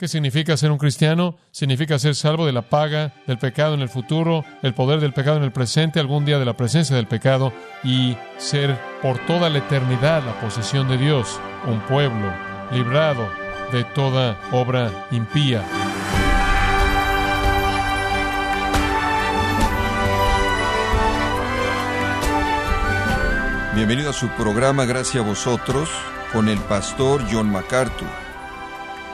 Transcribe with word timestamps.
¿Qué 0.00 0.08
significa 0.08 0.56
ser 0.56 0.70
un 0.70 0.78
cristiano? 0.78 1.36
Significa 1.50 1.98
ser 1.98 2.14
salvo 2.14 2.46
de 2.46 2.52
la 2.52 2.62
paga 2.62 3.12
del 3.26 3.36
pecado 3.36 3.74
en 3.74 3.82
el 3.82 3.90
futuro, 3.90 4.46
el 4.62 4.72
poder 4.72 4.98
del 4.98 5.12
pecado 5.12 5.36
en 5.36 5.42
el 5.42 5.52
presente, 5.52 6.00
algún 6.00 6.24
día 6.24 6.38
de 6.38 6.46
la 6.46 6.56
presencia 6.56 6.96
del 6.96 7.06
pecado 7.06 7.52
y 7.84 8.16
ser 8.38 8.80
por 9.02 9.18
toda 9.26 9.50
la 9.50 9.58
eternidad 9.58 10.24
la 10.24 10.40
posesión 10.40 10.88
de 10.88 10.96
Dios, 10.96 11.38
un 11.66 11.80
pueblo 11.80 12.32
librado 12.72 13.28
de 13.72 13.84
toda 13.84 14.40
obra 14.52 15.06
impía. 15.10 15.62
Bienvenido 23.74 24.08
a 24.08 24.14
su 24.14 24.28
programa 24.28 24.86
Gracias 24.86 25.22
a 25.22 25.28
vosotros 25.28 25.90
con 26.32 26.48
el 26.48 26.58
pastor 26.60 27.22
John 27.30 27.52
MacArthur. 27.52 28.29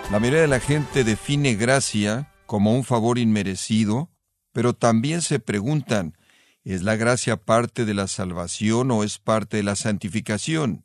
La 0.08 0.20
mayoría 0.20 0.42
de 0.42 0.46
la 0.46 0.60
gente 0.60 1.02
define 1.02 1.56
gracia 1.56 2.32
como 2.46 2.72
un 2.72 2.84
favor 2.84 3.18
inmerecido, 3.18 4.08
pero 4.52 4.72
también 4.72 5.20
se 5.20 5.40
preguntan, 5.40 6.16
¿es 6.62 6.82
la 6.82 6.94
gracia 6.94 7.36
parte 7.36 7.84
de 7.84 7.92
la 7.92 8.06
salvación 8.06 8.92
o 8.92 9.02
es 9.02 9.18
parte 9.18 9.56
de 9.56 9.62
la 9.64 9.74
santificación? 9.74 10.84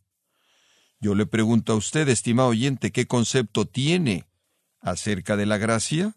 Yo 1.00 1.14
le 1.14 1.28
pregunto 1.28 1.74
a 1.74 1.76
usted, 1.76 2.10
estimado 2.10 2.50
oyente, 2.50 2.92
¿qué 2.92 3.06
concepto 3.06 3.66
tiene 3.66 4.26
acerca 4.82 5.38
de 5.38 5.46
la 5.46 5.60
gracia? 5.60 6.16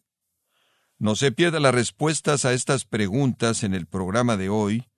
No 0.98 1.14
se 1.14 1.30
pierda 1.30 1.60
las 1.60 1.74
respuestas 1.74 2.46
a 2.46 2.54
estas 2.54 2.86
preguntas 2.86 3.64
en 3.64 3.74
el 3.74 3.86
programa 3.86 4.38
de 4.38 4.48
hoy, 4.48 4.88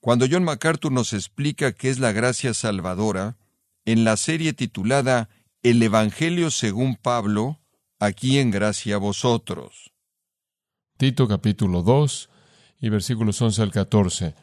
cuando 0.00 0.26
John 0.30 0.44
MacArthur 0.44 0.92
nos 0.92 1.12
explica 1.12 1.72
qué 1.72 1.90
es 1.90 1.98
la 1.98 2.12
gracia 2.12 2.54
salvadora 2.54 3.36
en 3.84 4.04
la 4.04 4.16
serie 4.16 4.54
titulada 4.54 5.28
el 5.64 5.82
Evangelio 5.82 6.50
según 6.50 6.94
Pablo, 6.94 7.58
aquí 7.98 8.38
en 8.38 8.50
gracia 8.50 8.96
a 8.96 8.98
vosotros. 8.98 9.92
Tito 10.98 11.26
capítulo 11.26 11.82
2 11.82 12.28
y 12.82 12.90
versículos 12.90 13.40
11 13.40 13.62
al 13.62 13.70
14. 13.70 14.34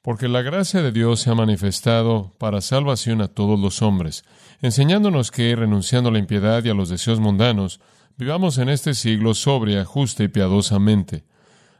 Porque 0.00 0.28
la 0.28 0.42
gracia 0.42 0.80
de 0.80 0.92
Dios 0.92 1.20
se 1.20 1.30
ha 1.30 1.34
manifestado 1.34 2.30
para 2.38 2.60
salvación 2.60 3.20
a 3.20 3.26
todos 3.26 3.58
los 3.58 3.82
hombres, 3.82 4.24
enseñándonos 4.60 5.32
que, 5.32 5.56
renunciando 5.56 6.10
a 6.10 6.12
la 6.12 6.20
impiedad 6.20 6.64
y 6.64 6.68
a 6.68 6.74
los 6.74 6.88
deseos 6.88 7.18
mundanos, 7.18 7.80
vivamos 8.16 8.58
en 8.58 8.68
este 8.68 8.94
siglo 8.94 9.34
sobria, 9.34 9.84
justa 9.84 10.22
y 10.22 10.28
piadosamente, 10.28 11.24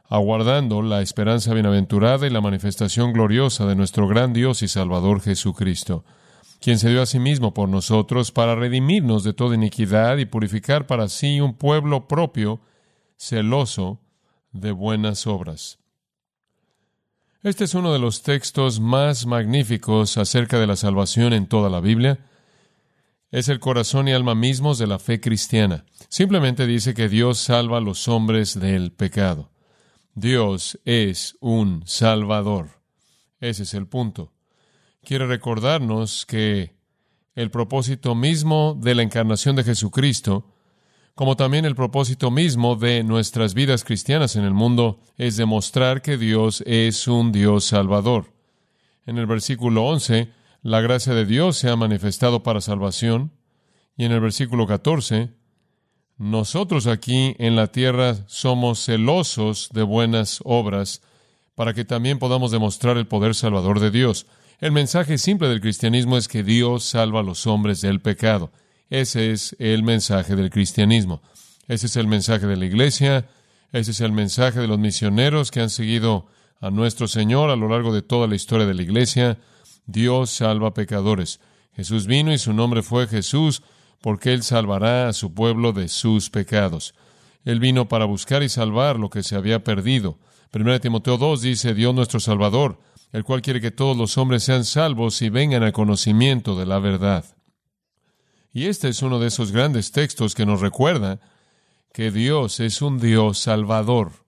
aguardando 0.09 0.81
la 0.81 1.01
esperanza 1.01 1.53
bienaventurada 1.53 2.27
y 2.27 2.29
la 2.29 2.41
manifestación 2.41 3.13
gloriosa 3.13 3.65
de 3.67 3.77
nuestro 3.77 4.05
gran 4.09 4.33
Dios 4.33 4.63
y 4.63 4.67
Salvador 4.67 5.21
Jesucristo 5.21 6.03
quien 6.63 6.79
se 6.79 6.89
dio 6.89 7.01
a 7.01 7.05
sí 7.05 7.19
mismo 7.19 7.53
por 7.53 7.67
nosotros 7.67 8.31
para 8.31 8.55
redimirnos 8.55 9.25
de 9.25 9.33
toda 9.33 9.55
iniquidad 9.55 10.17
y 10.17 10.25
purificar 10.25 10.87
para 10.87 11.09
sí 11.09 11.41
un 11.41 11.55
pueblo 11.55 12.07
propio, 12.07 12.61
celoso 13.17 13.99
de 14.53 14.71
buenas 14.71 15.27
obras. 15.27 15.79
Este 17.41 17.65
es 17.65 17.73
uno 17.73 17.91
de 17.91 17.99
los 17.99 18.23
textos 18.23 18.79
más 18.79 19.25
magníficos 19.25 20.17
acerca 20.17 20.57
de 20.57 20.67
la 20.67 20.77
salvación 20.77 21.33
en 21.33 21.47
toda 21.47 21.69
la 21.69 21.81
Biblia. 21.81 22.25
Es 23.29 23.49
el 23.49 23.59
corazón 23.59 24.07
y 24.07 24.13
alma 24.13 24.33
mismos 24.33 24.77
de 24.77 24.87
la 24.87 24.99
fe 24.99 25.19
cristiana. 25.19 25.83
Simplemente 26.07 26.65
dice 26.65 26.93
que 26.93 27.09
Dios 27.09 27.39
salva 27.39 27.79
a 27.79 27.81
los 27.81 28.07
hombres 28.07 28.57
del 28.57 28.93
pecado. 28.93 29.51
Dios 30.15 30.79
es 30.85 31.35
un 31.41 31.83
salvador. 31.85 32.79
Ese 33.41 33.63
es 33.63 33.73
el 33.73 33.85
punto 33.85 34.31
quiere 35.03 35.27
recordarnos 35.27 36.25
que 36.25 36.75
el 37.35 37.51
propósito 37.51 38.15
mismo 38.15 38.77
de 38.79 38.95
la 38.95 39.03
encarnación 39.03 39.55
de 39.55 39.63
Jesucristo, 39.63 40.47
como 41.15 41.35
también 41.35 41.65
el 41.65 41.75
propósito 41.75 42.31
mismo 42.31 42.75
de 42.75 43.03
nuestras 43.03 43.53
vidas 43.53 43.83
cristianas 43.83 44.35
en 44.35 44.43
el 44.43 44.53
mundo, 44.53 44.99
es 45.17 45.37
demostrar 45.37 46.01
que 46.01 46.17
Dios 46.17 46.63
es 46.65 47.07
un 47.07 47.31
Dios 47.31 47.65
salvador. 47.65 48.33
En 49.05 49.17
el 49.17 49.25
versículo 49.25 49.85
11, 49.85 50.31
la 50.61 50.81
gracia 50.81 51.13
de 51.13 51.25
Dios 51.25 51.57
se 51.57 51.69
ha 51.69 51.75
manifestado 51.75 52.41
para 52.41 52.61
salvación, 52.61 53.31
y 53.95 54.05
en 54.05 54.11
el 54.11 54.21
versículo 54.21 54.65
14, 54.65 55.31
nosotros 56.17 56.87
aquí 56.87 57.35
en 57.37 57.55
la 57.55 57.67
tierra 57.67 58.15
somos 58.27 58.85
celosos 58.85 59.69
de 59.73 59.83
buenas 59.83 60.39
obras, 60.45 61.01
para 61.55 61.73
que 61.73 61.85
también 61.85 62.17
podamos 62.17 62.51
demostrar 62.51 62.97
el 62.97 63.07
poder 63.07 63.35
salvador 63.35 63.79
de 63.79 63.91
Dios. 63.91 64.25
El 64.63 64.71
mensaje 64.71 65.17
simple 65.17 65.49
del 65.49 65.59
cristianismo 65.59 66.15
es 66.15 66.29
que 66.29 66.41
Dios 66.41 66.85
salva 66.85 67.19
a 67.19 67.23
los 67.23 67.47
hombres 67.47 67.81
del 67.81 67.99
pecado. 67.99 68.49
Ese 68.89 69.33
es 69.33 69.57
el 69.59 69.83
mensaje 69.83 70.37
del 70.37 70.49
cristianismo. 70.51 71.21
Ese 71.67 71.87
es 71.87 71.97
el 71.97 72.07
mensaje 72.07 72.47
de 72.47 72.55
la 72.55 72.63
iglesia. 72.63 73.27
Ese 73.73 73.91
es 73.91 73.99
el 73.99 74.13
mensaje 74.13 74.61
de 74.61 74.67
los 74.67 74.79
misioneros 74.79 75.51
que 75.51 75.59
han 75.59 75.69
seguido 75.69 76.27
a 76.61 76.69
nuestro 76.69 77.09
Señor 77.09 77.49
a 77.49 77.57
lo 77.57 77.67
largo 77.67 77.93
de 77.93 78.03
toda 78.03 78.25
la 78.25 78.35
historia 78.35 78.65
de 78.65 78.73
la 78.73 78.83
iglesia. 78.83 79.37
Dios 79.85 80.29
salva 80.29 80.73
pecadores. 80.73 81.41
Jesús 81.75 82.07
vino 82.07 82.31
y 82.31 82.37
su 82.37 82.53
nombre 82.53 82.83
fue 82.83 83.07
Jesús 83.07 83.63
porque 83.99 84.31
Él 84.31 84.43
salvará 84.43 85.09
a 85.09 85.13
su 85.13 85.33
pueblo 85.33 85.73
de 85.73 85.89
sus 85.89 86.29
pecados. 86.29 86.95
Él 87.43 87.59
vino 87.59 87.89
para 87.89 88.05
buscar 88.05 88.43
y 88.43 88.47
salvar 88.47 88.97
lo 88.97 89.09
que 89.09 89.23
se 89.23 89.35
había 89.35 89.61
perdido. 89.65 90.19
1 90.53 90.79
Timoteo 90.79 91.17
2 91.17 91.41
dice, 91.41 91.73
Dios 91.73 91.93
nuestro 91.93 92.21
Salvador 92.21 92.79
el 93.13 93.23
cual 93.23 93.41
quiere 93.43 93.61
que 93.61 93.71
todos 93.71 93.95
los 93.95 94.17
hombres 94.17 94.43
sean 94.43 94.65
salvos 94.65 95.21
y 95.21 95.29
vengan 95.29 95.63
al 95.63 95.71
conocimiento 95.71 96.57
de 96.57 96.65
la 96.65 96.79
verdad. 96.79 97.23
Y 98.51 98.65
este 98.65 98.89
es 98.89 99.01
uno 99.03 99.19
de 99.19 99.27
esos 99.27 99.51
grandes 99.51 99.91
textos 99.91 100.33
que 100.35 100.47
nos 100.47 100.61
recuerda 100.61 101.19
que 101.93 102.09
Dios 102.11 102.59
es 102.59 102.81
un 102.81 102.99
Dios 102.99 103.37
salvador. 103.37 104.25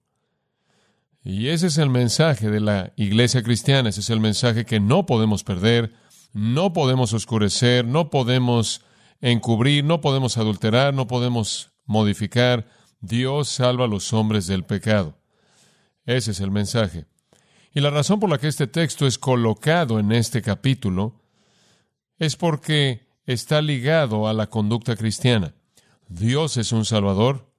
Y 1.23 1.47
ese 1.47 1.67
es 1.67 1.79
el 1.79 1.89
mensaje 1.89 2.51
de 2.51 2.59
la 2.59 2.93
iglesia 2.95 3.41
cristiana, 3.41 3.89
ese 3.89 4.01
es 4.01 4.11
el 4.11 4.19
mensaje 4.19 4.65
que 4.65 4.79
no 4.79 5.07
podemos 5.07 5.43
perder, 5.43 5.91
no 6.33 6.71
podemos 6.71 7.11
oscurecer, 7.13 7.85
no 7.85 8.11
podemos 8.11 8.81
encubrir, 9.19 9.83
no 9.83 9.99
podemos 9.99 10.37
adulterar, 10.37 10.93
no 10.93 11.07
podemos 11.07 11.71
modificar. 11.85 12.67
Dios 12.99 13.49
salva 13.49 13.85
a 13.85 13.87
los 13.87 14.13
hombres 14.13 14.45
del 14.45 14.63
pecado. 14.63 15.17
Ese 16.05 16.31
es 16.31 16.39
el 16.39 16.51
mensaje. 16.51 17.07
Y 17.75 17.81
la 17.81 17.89
razón 17.89 18.21
por 18.21 18.29
la 18.29 18.37
que 18.37 18.47
este 18.47 18.67
texto 18.67 19.05
es 19.05 19.19
colocado 19.19 19.99
en 19.99 20.13
este 20.13 20.41
capítulo 20.41 21.21
es 22.17 22.37
porque 22.37 23.05
está 23.25 23.61
ligado 23.61 24.29
a 24.29 24.33
la 24.33 24.47
conducta 24.47 24.95
cristiana. 24.95 25.53
Dios 26.07 26.55
es 26.55 26.71
un 26.71 26.85
Salvador 26.85 27.51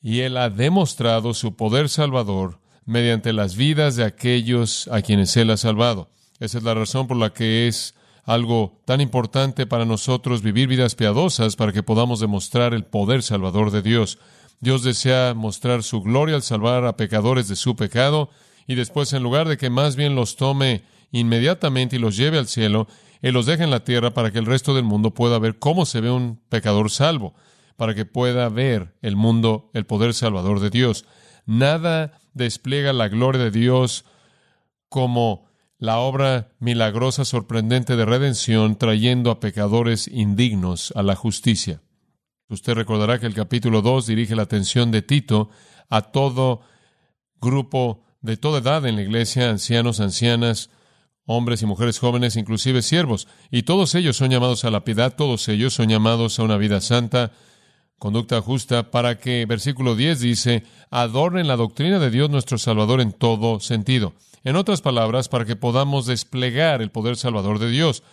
y 0.00 0.20
Él 0.20 0.38
ha 0.38 0.48
demostrado 0.48 1.34
su 1.34 1.56
poder 1.56 1.90
salvador 1.90 2.58
mediante 2.86 3.34
las 3.34 3.54
vidas 3.54 3.96
de 3.96 4.04
aquellos 4.04 4.88
a 4.88 5.02
quienes 5.02 5.36
Él 5.36 5.50
ha 5.50 5.58
salvado. 5.58 6.08
Esa 6.40 6.56
es 6.56 6.64
la 6.64 6.72
razón 6.72 7.06
por 7.06 7.18
la 7.18 7.34
que 7.34 7.68
es 7.68 7.94
algo 8.24 8.80
tan 8.86 9.02
importante 9.02 9.66
para 9.66 9.84
nosotros 9.84 10.40
vivir 10.40 10.68
vidas 10.68 10.94
piadosas 10.94 11.56
para 11.56 11.72
que 11.72 11.82
podamos 11.82 12.18
demostrar 12.18 12.72
el 12.72 12.86
poder 12.86 13.22
salvador 13.22 13.70
de 13.72 13.82
Dios. 13.82 14.18
Dios 14.60 14.82
desea 14.82 15.34
mostrar 15.34 15.82
su 15.82 16.00
gloria 16.00 16.36
al 16.36 16.42
salvar 16.42 16.86
a 16.86 16.96
pecadores 16.96 17.46
de 17.48 17.56
su 17.56 17.76
pecado 17.76 18.30
y 18.66 18.74
después 18.74 19.12
en 19.12 19.22
lugar 19.22 19.48
de 19.48 19.56
que 19.56 19.70
más 19.70 19.96
bien 19.96 20.14
los 20.14 20.36
tome 20.36 20.84
inmediatamente 21.10 21.96
y 21.96 21.98
los 21.98 22.16
lleve 22.16 22.38
al 22.38 22.48
cielo, 22.48 22.88
Él 23.22 23.34
los 23.34 23.46
deja 23.46 23.64
en 23.64 23.70
la 23.70 23.84
tierra 23.84 24.12
para 24.12 24.30
que 24.30 24.38
el 24.38 24.46
resto 24.46 24.74
del 24.74 24.84
mundo 24.84 25.12
pueda 25.12 25.38
ver 25.38 25.58
cómo 25.58 25.86
se 25.86 26.00
ve 26.00 26.10
un 26.10 26.40
pecador 26.48 26.90
salvo, 26.90 27.34
para 27.76 27.94
que 27.94 28.04
pueda 28.04 28.48
ver 28.48 28.94
el 29.02 29.16
mundo 29.16 29.70
el 29.74 29.86
poder 29.86 30.14
salvador 30.14 30.60
de 30.60 30.70
Dios. 30.70 31.04
Nada 31.46 32.18
despliega 32.32 32.92
la 32.92 33.08
gloria 33.08 33.42
de 33.42 33.50
Dios 33.50 34.04
como 34.88 35.46
la 35.78 35.98
obra 35.98 36.52
milagrosa, 36.60 37.24
sorprendente 37.24 37.96
de 37.96 38.04
redención, 38.04 38.76
trayendo 38.76 39.30
a 39.30 39.40
pecadores 39.40 40.08
indignos 40.08 40.92
a 40.96 41.02
la 41.02 41.14
justicia. 41.14 41.82
Usted 42.48 42.74
recordará 42.74 43.18
que 43.18 43.26
el 43.26 43.34
capítulo 43.34 43.82
2 43.82 44.06
dirige 44.06 44.36
la 44.36 44.42
atención 44.44 44.90
de 44.90 45.02
Tito 45.02 45.50
a 45.90 46.02
todo 46.02 46.60
grupo 47.40 48.04
de 48.24 48.38
toda 48.38 48.60
edad 48.60 48.86
en 48.86 48.96
la 48.96 49.02
iglesia, 49.02 49.50
ancianos, 49.50 50.00
ancianas, 50.00 50.70
hombres 51.26 51.60
y 51.60 51.66
mujeres 51.66 51.98
jóvenes, 51.98 52.36
inclusive 52.36 52.80
siervos, 52.80 53.28
y 53.50 53.64
todos 53.64 53.94
ellos 53.94 54.16
son 54.16 54.30
llamados 54.30 54.64
a 54.64 54.70
la 54.70 54.82
piedad, 54.82 55.14
todos 55.14 55.46
ellos 55.48 55.74
son 55.74 55.90
llamados 55.90 56.38
a 56.38 56.42
una 56.42 56.56
vida 56.56 56.80
santa, 56.80 57.32
conducta 57.98 58.40
justa, 58.40 58.90
para 58.90 59.18
que, 59.18 59.44
versículo 59.44 59.94
10 59.94 60.20
dice, 60.20 60.62
adornen 60.90 61.48
la 61.48 61.56
doctrina 61.56 61.98
de 61.98 62.10
Dios 62.10 62.30
nuestro 62.30 62.56
Salvador 62.56 63.02
en 63.02 63.12
todo 63.12 63.60
sentido. 63.60 64.14
En 64.42 64.56
otras 64.56 64.80
palabras, 64.80 65.28
para 65.28 65.44
que 65.44 65.54
podamos 65.54 66.06
desplegar 66.06 66.80
el 66.80 66.90
poder 66.90 67.16
salvador 67.16 67.58
de 67.58 67.68
Dios, 67.68 68.04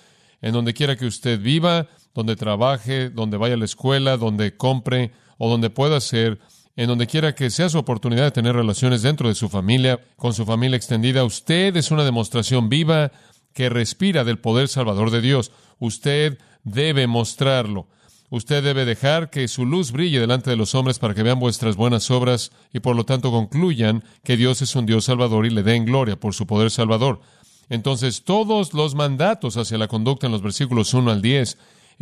en 0.41 0.51
donde 0.51 0.73
quiera 0.73 0.97
que 0.97 1.05
usted 1.05 1.39
viva, 1.39 1.87
donde 2.13 2.35
trabaje, 2.35 3.09
donde 3.09 3.37
vaya 3.37 3.53
a 3.53 3.57
la 3.57 3.65
escuela, 3.65 4.17
donde 4.17 4.57
compre 4.57 5.13
o 5.37 5.49
donde 5.49 5.69
pueda 5.69 6.01
ser, 6.01 6.37
en 6.75 6.87
donde 6.87 7.07
quiera 7.07 7.35
que 7.35 7.49
sea 7.49 7.69
su 7.69 7.77
oportunidad 7.77 8.23
de 8.23 8.31
tener 8.31 8.55
relaciones 8.55 9.01
dentro 9.01 9.27
de 9.27 9.35
su 9.35 9.49
familia, 9.49 9.99
con 10.15 10.33
su 10.33 10.45
familia 10.45 10.77
extendida, 10.77 11.23
usted 11.23 11.75
es 11.75 11.91
una 11.91 12.03
demostración 12.03 12.69
viva 12.69 13.11
que 13.53 13.69
respira 13.69 14.23
del 14.23 14.39
poder 14.39 14.67
salvador 14.67 15.11
de 15.11 15.21
Dios. 15.21 15.51
Usted 15.79 16.37
debe 16.63 17.07
mostrarlo. 17.07 17.87
Usted 18.29 18.63
debe 18.63 18.85
dejar 18.85 19.29
que 19.29 19.49
su 19.49 19.65
luz 19.65 19.91
brille 19.91 20.21
delante 20.21 20.49
de 20.49 20.55
los 20.55 20.73
hombres 20.73 20.99
para 20.99 21.13
que 21.13 21.23
vean 21.23 21.39
vuestras 21.39 21.75
buenas 21.75 22.09
obras 22.11 22.51
y 22.71 22.79
por 22.79 22.95
lo 22.95 23.03
tanto 23.03 23.29
concluyan 23.29 24.05
que 24.23 24.37
Dios 24.37 24.61
es 24.61 24.73
un 24.77 24.85
Dios 24.85 25.03
salvador 25.03 25.45
y 25.45 25.49
le 25.49 25.63
den 25.63 25.83
gloria 25.83 26.17
por 26.17 26.33
su 26.33 26.47
poder 26.47 26.71
salvador. 26.71 27.19
Entonces 27.67 28.23
todos 28.23 28.73
los 28.73 28.95
mandatos 28.95 29.57
hacia 29.57 29.77
la 29.77 29.89
conducta 29.89 30.27
en 30.27 30.31
los 30.31 30.41
versículos 30.41 30.93
1 30.93 31.11
al 31.11 31.21
10 31.21 31.57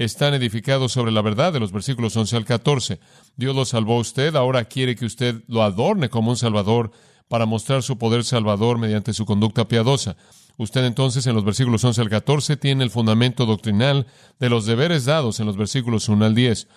están 0.05 0.33
edificados 0.33 0.93
sobre 0.93 1.11
la 1.11 1.21
verdad 1.21 1.51
de 1.51 1.59
los 1.59 1.73
versículos 1.73 2.15
11 2.15 2.37
al 2.37 2.45
14. 2.45 3.01
Dios 3.35 3.53
lo 3.53 3.65
salvó 3.65 3.97
a 3.97 3.99
usted, 3.99 4.33
ahora 4.37 4.63
quiere 4.63 4.95
que 4.95 5.05
usted 5.05 5.43
lo 5.47 5.61
adorne 5.61 6.09
como 6.09 6.29
un 6.31 6.37
salvador 6.37 6.91
para 7.27 7.45
mostrar 7.45 7.83
su 7.83 7.97
poder 7.97 8.23
salvador 8.23 8.77
mediante 8.77 9.13
su 9.13 9.25
conducta 9.25 9.67
piadosa. 9.67 10.15
Usted 10.55 10.85
entonces 10.85 11.27
en 11.27 11.35
los 11.35 11.43
versículos 11.43 11.83
11 11.83 11.99
al 11.99 12.09
14 12.09 12.55
tiene 12.55 12.85
el 12.85 12.91
fundamento 12.91 13.45
doctrinal 13.45 14.07
de 14.39 14.49
los 14.49 14.65
deberes 14.65 15.03
dados 15.03 15.41
en 15.41 15.47
los 15.47 15.57
versículos 15.57 16.07
1 16.07 16.25
al 16.25 16.33
10. 16.33 16.69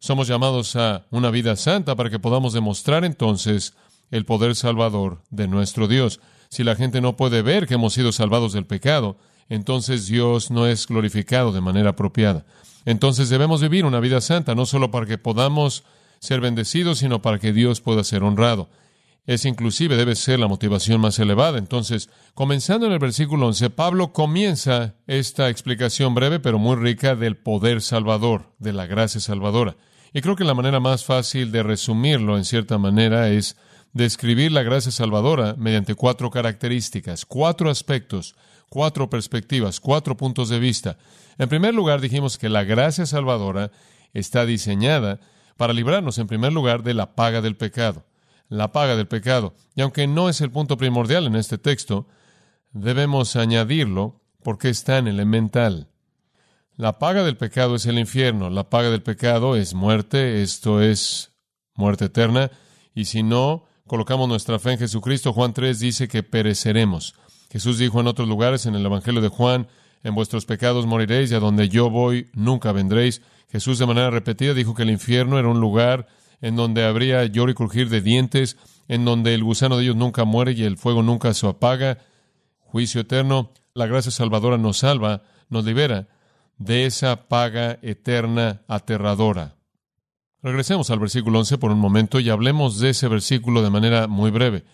Somos 0.00 0.26
llamados 0.26 0.74
a 0.74 1.06
una 1.12 1.30
vida 1.30 1.54
santa 1.54 1.94
para 1.94 2.10
que 2.10 2.18
podamos 2.18 2.52
demostrar 2.52 3.04
entonces 3.04 3.74
el 4.10 4.24
poder 4.24 4.56
salvador 4.56 5.22
de 5.30 5.46
nuestro 5.46 5.86
Dios. 5.86 6.18
Si 6.48 6.64
la 6.64 6.74
gente 6.74 7.00
no 7.00 7.16
puede 7.16 7.42
ver 7.42 7.68
que 7.68 7.74
hemos 7.74 7.94
sido 7.94 8.10
salvados 8.10 8.52
del 8.54 8.66
pecado, 8.66 9.18
entonces 9.48 10.06
Dios 10.06 10.50
no 10.50 10.66
es 10.66 10.86
glorificado 10.86 11.52
de 11.52 11.60
manera 11.60 11.90
apropiada. 11.90 12.44
Entonces 12.84 13.28
debemos 13.28 13.60
vivir 13.60 13.84
una 13.84 14.00
vida 14.00 14.20
santa, 14.20 14.54
no 14.54 14.66
solo 14.66 14.90
para 14.90 15.06
que 15.06 15.18
podamos 15.18 15.84
ser 16.20 16.40
bendecidos, 16.40 16.98
sino 16.98 17.20
para 17.20 17.38
que 17.38 17.52
Dios 17.52 17.80
pueda 17.80 18.04
ser 18.04 18.22
honrado. 18.22 18.68
Es 19.26 19.44
inclusive 19.44 19.96
debe 19.96 20.14
ser 20.14 20.38
la 20.38 20.46
motivación 20.46 21.00
más 21.00 21.18
elevada. 21.18 21.58
Entonces, 21.58 22.08
comenzando 22.34 22.86
en 22.86 22.92
el 22.92 23.00
versículo 23.00 23.48
11, 23.48 23.70
Pablo 23.70 24.12
comienza 24.12 24.94
esta 25.08 25.48
explicación 25.48 26.14
breve 26.14 26.38
pero 26.38 26.60
muy 26.60 26.76
rica 26.76 27.16
del 27.16 27.36
poder 27.36 27.82
salvador, 27.82 28.52
de 28.60 28.72
la 28.72 28.86
gracia 28.86 29.20
salvadora. 29.20 29.76
Y 30.12 30.20
creo 30.20 30.36
que 30.36 30.44
la 30.44 30.54
manera 30.54 30.78
más 30.78 31.04
fácil 31.04 31.50
de 31.50 31.64
resumirlo 31.64 32.38
en 32.38 32.44
cierta 32.44 32.78
manera 32.78 33.28
es 33.28 33.56
describir 33.92 34.52
la 34.52 34.62
gracia 34.62 34.92
salvadora 34.92 35.54
mediante 35.58 35.96
cuatro 35.96 36.30
características, 36.30 37.26
cuatro 37.26 37.68
aspectos, 37.68 38.36
cuatro 38.68 39.10
perspectivas, 39.10 39.80
cuatro 39.80 40.16
puntos 40.16 40.48
de 40.48 40.58
vista. 40.58 40.98
En 41.38 41.48
primer 41.48 41.74
lugar, 41.74 42.00
dijimos 42.00 42.38
que 42.38 42.48
la 42.48 42.64
gracia 42.64 43.06
salvadora 43.06 43.70
está 44.12 44.46
diseñada 44.46 45.20
para 45.56 45.72
librarnos, 45.72 46.18
en 46.18 46.26
primer 46.26 46.52
lugar, 46.52 46.82
de 46.82 46.94
la 46.94 47.14
paga 47.14 47.40
del 47.40 47.56
pecado 47.56 48.04
la 48.48 48.72
paga 48.72 48.96
del 48.96 49.08
pecado. 49.08 49.54
Y 49.74 49.82
aunque 49.82 50.06
no 50.06 50.28
es 50.28 50.40
el 50.40 50.50
punto 50.50 50.76
primordial 50.76 51.26
en 51.26 51.36
este 51.36 51.58
texto, 51.58 52.06
debemos 52.72 53.36
añadirlo 53.36 54.20
porque 54.42 54.68
es 54.68 54.84
tan 54.84 55.08
elemental. 55.08 55.88
La 56.76 56.98
paga 56.98 57.24
del 57.24 57.36
pecado 57.36 57.74
es 57.74 57.86
el 57.86 57.98
infierno, 57.98 58.50
la 58.50 58.68
paga 58.68 58.90
del 58.90 59.02
pecado 59.02 59.56
es 59.56 59.74
muerte, 59.74 60.42
esto 60.42 60.82
es 60.82 61.32
muerte 61.74 62.06
eterna, 62.06 62.50
y 62.94 63.06
si 63.06 63.22
no 63.22 63.64
colocamos 63.86 64.28
nuestra 64.28 64.58
fe 64.58 64.72
en 64.72 64.78
Jesucristo, 64.78 65.32
Juan 65.32 65.54
3 65.54 65.78
dice 65.78 66.08
que 66.08 66.22
pereceremos. 66.22 67.14
Jesús 67.56 67.78
dijo 67.78 68.00
en 68.00 68.06
otros 68.06 68.28
lugares 68.28 68.66
en 68.66 68.74
el 68.74 68.84
Evangelio 68.84 69.22
de 69.22 69.30
Juan, 69.30 69.66
en 70.02 70.14
vuestros 70.14 70.44
pecados 70.44 70.84
moriréis 70.84 71.32
y 71.32 71.36
a 71.36 71.40
donde 71.40 71.70
yo 71.70 71.88
voy 71.88 72.28
nunca 72.34 72.70
vendréis. 72.70 73.22
Jesús 73.50 73.78
de 73.78 73.86
manera 73.86 74.10
repetida 74.10 74.52
dijo 74.52 74.74
que 74.74 74.82
el 74.82 74.90
infierno 74.90 75.38
era 75.38 75.48
un 75.48 75.58
lugar 75.58 76.06
en 76.42 76.54
donde 76.54 76.84
habría 76.84 77.24
lloro 77.24 77.50
y 77.50 77.54
crujir 77.54 77.88
de 77.88 78.02
dientes, 78.02 78.58
en 78.88 79.06
donde 79.06 79.32
el 79.32 79.42
gusano 79.42 79.78
de 79.78 79.84
ellos 79.84 79.96
nunca 79.96 80.26
muere 80.26 80.52
y 80.52 80.64
el 80.64 80.76
fuego 80.76 81.02
nunca 81.02 81.32
se 81.32 81.46
apaga, 81.46 81.96
juicio 82.60 83.00
eterno, 83.00 83.52
la 83.72 83.86
gracia 83.86 84.10
salvadora 84.10 84.58
nos 84.58 84.76
salva, 84.76 85.22
nos 85.48 85.64
libera 85.64 86.08
de 86.58 86.84
esa 86.84 87.26
paga 87.26 87.78
eterna 87.80 88.60
aterradora. 88.68 89.54
Regresemos 90.42 90.90
al 90.90 90.98
versículo 90.98 91.38
11 91.38 91.56
por 91.56 91.70
un 91.70 91.80
momento 91.80 92.20
y 92.20 92.28
hablemos 92.28 92.80
de 92.80 92.90
ese 92.90 93.08
versículo 93.08 93.62
de 93.62 93.70
manera 93.70 94.08
muy 94.08 94.30
breve. 94.30 94.64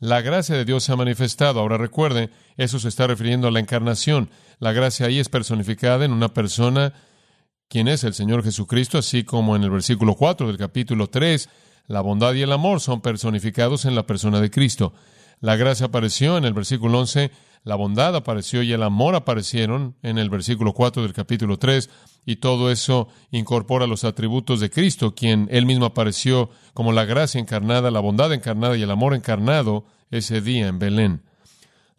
La 0.00 0.22
gracia 0.22 0.56
de 0.56 0.64
Dios 0.64 0.84
se 0.84 0.92
ha 0.92 0.96
manifestado. 0.96 1.60
Ahora 1.60 1.76
recuerde, 1.76 2.30
eso 2.56 2.78
se 2.78 2.88
está 2.88 3.06
refiriendo 3.06 3.48
a 3.48 3.50
la 3.50 3.60
encarnación. 3.60 4.30
La 4.58 4.72
gracia 4.72 5.06
ahí 5.06 5.18
es 5.18 5.28
personificada 5.28 6.06
en 6.06 6.12
una 6.12 6.32
persona 6.32 6.94
quién 7.68 7.86
es 7.86 8.02
el 8.04 8.14
Señor 8.14 8.42
Jesucristo, 8.42 8.96
así 8.96 9.24
como 9.24 9.56
en 9.56 9.62
el 9.62 9.70
versículo 9.70 10.14
4 10.14 10.46
del 10.46 10.56
capítulo 10.56 11.08
3, 11.08 11.50
la 11.86 12.00
bondad 12.00 12.32
y 12.32 12.40
el 12.40 12.52
amor 12.52 12.80
son 12.80 13.02
personificados 13.02 13.84
en 13.84 13.94
la 13.94 14.06
persona 14.06 14.40
de 14.40 14.50
Cristo. 14.50 14.94
La 15.40 15.56
gracia 15.56 15.86
apareció 15.86 16.36
en 16.36 16.44
el 16.44 16.52
versículo 16.52 16.98
11, 17.00 17.30
la 17.64 17.74
bondad 17.74 18.14
apareció 18.14 18.62
y 18.62 18.72
el 18.72 18.82
amor 18.82 19.14
aparecieron 19.14 19.96
en 20.02 20.18
el 20.18 20.28
versículo 20.28 20.74
4 20.74 21.02
del 21.02 21.14
capítulo 21.14 21.58
3, 21.58 21.88
y 22.26 22.36
todo 22.36 22.70
eso 22.70 23.08
incorpora 23.30 23.86
los 23.86 24.04
atributos 24.04 24.60
de 24.60 24.68
Cristo, 24.68 25.14
quien 25.14 25.48
él 25.50 25.64
mismo 25.64 25.86
apareció 25.86 26.50
como 26.74 26.92
la 26.92 27.06
gracia 27.06 27.40
encarnada, 27.40 27.90
la 27.90 28.00
bondad 28.00 28.32
encarnada 28.34 28.76
y 28.76 28.82
el 28.82 28.90
amor 28.90 29.14
encarnado 29.14 29.86
ese 30.10 30.42
día 30.42 30.68
en 30.68 30.78
Belén. 30.78 31.22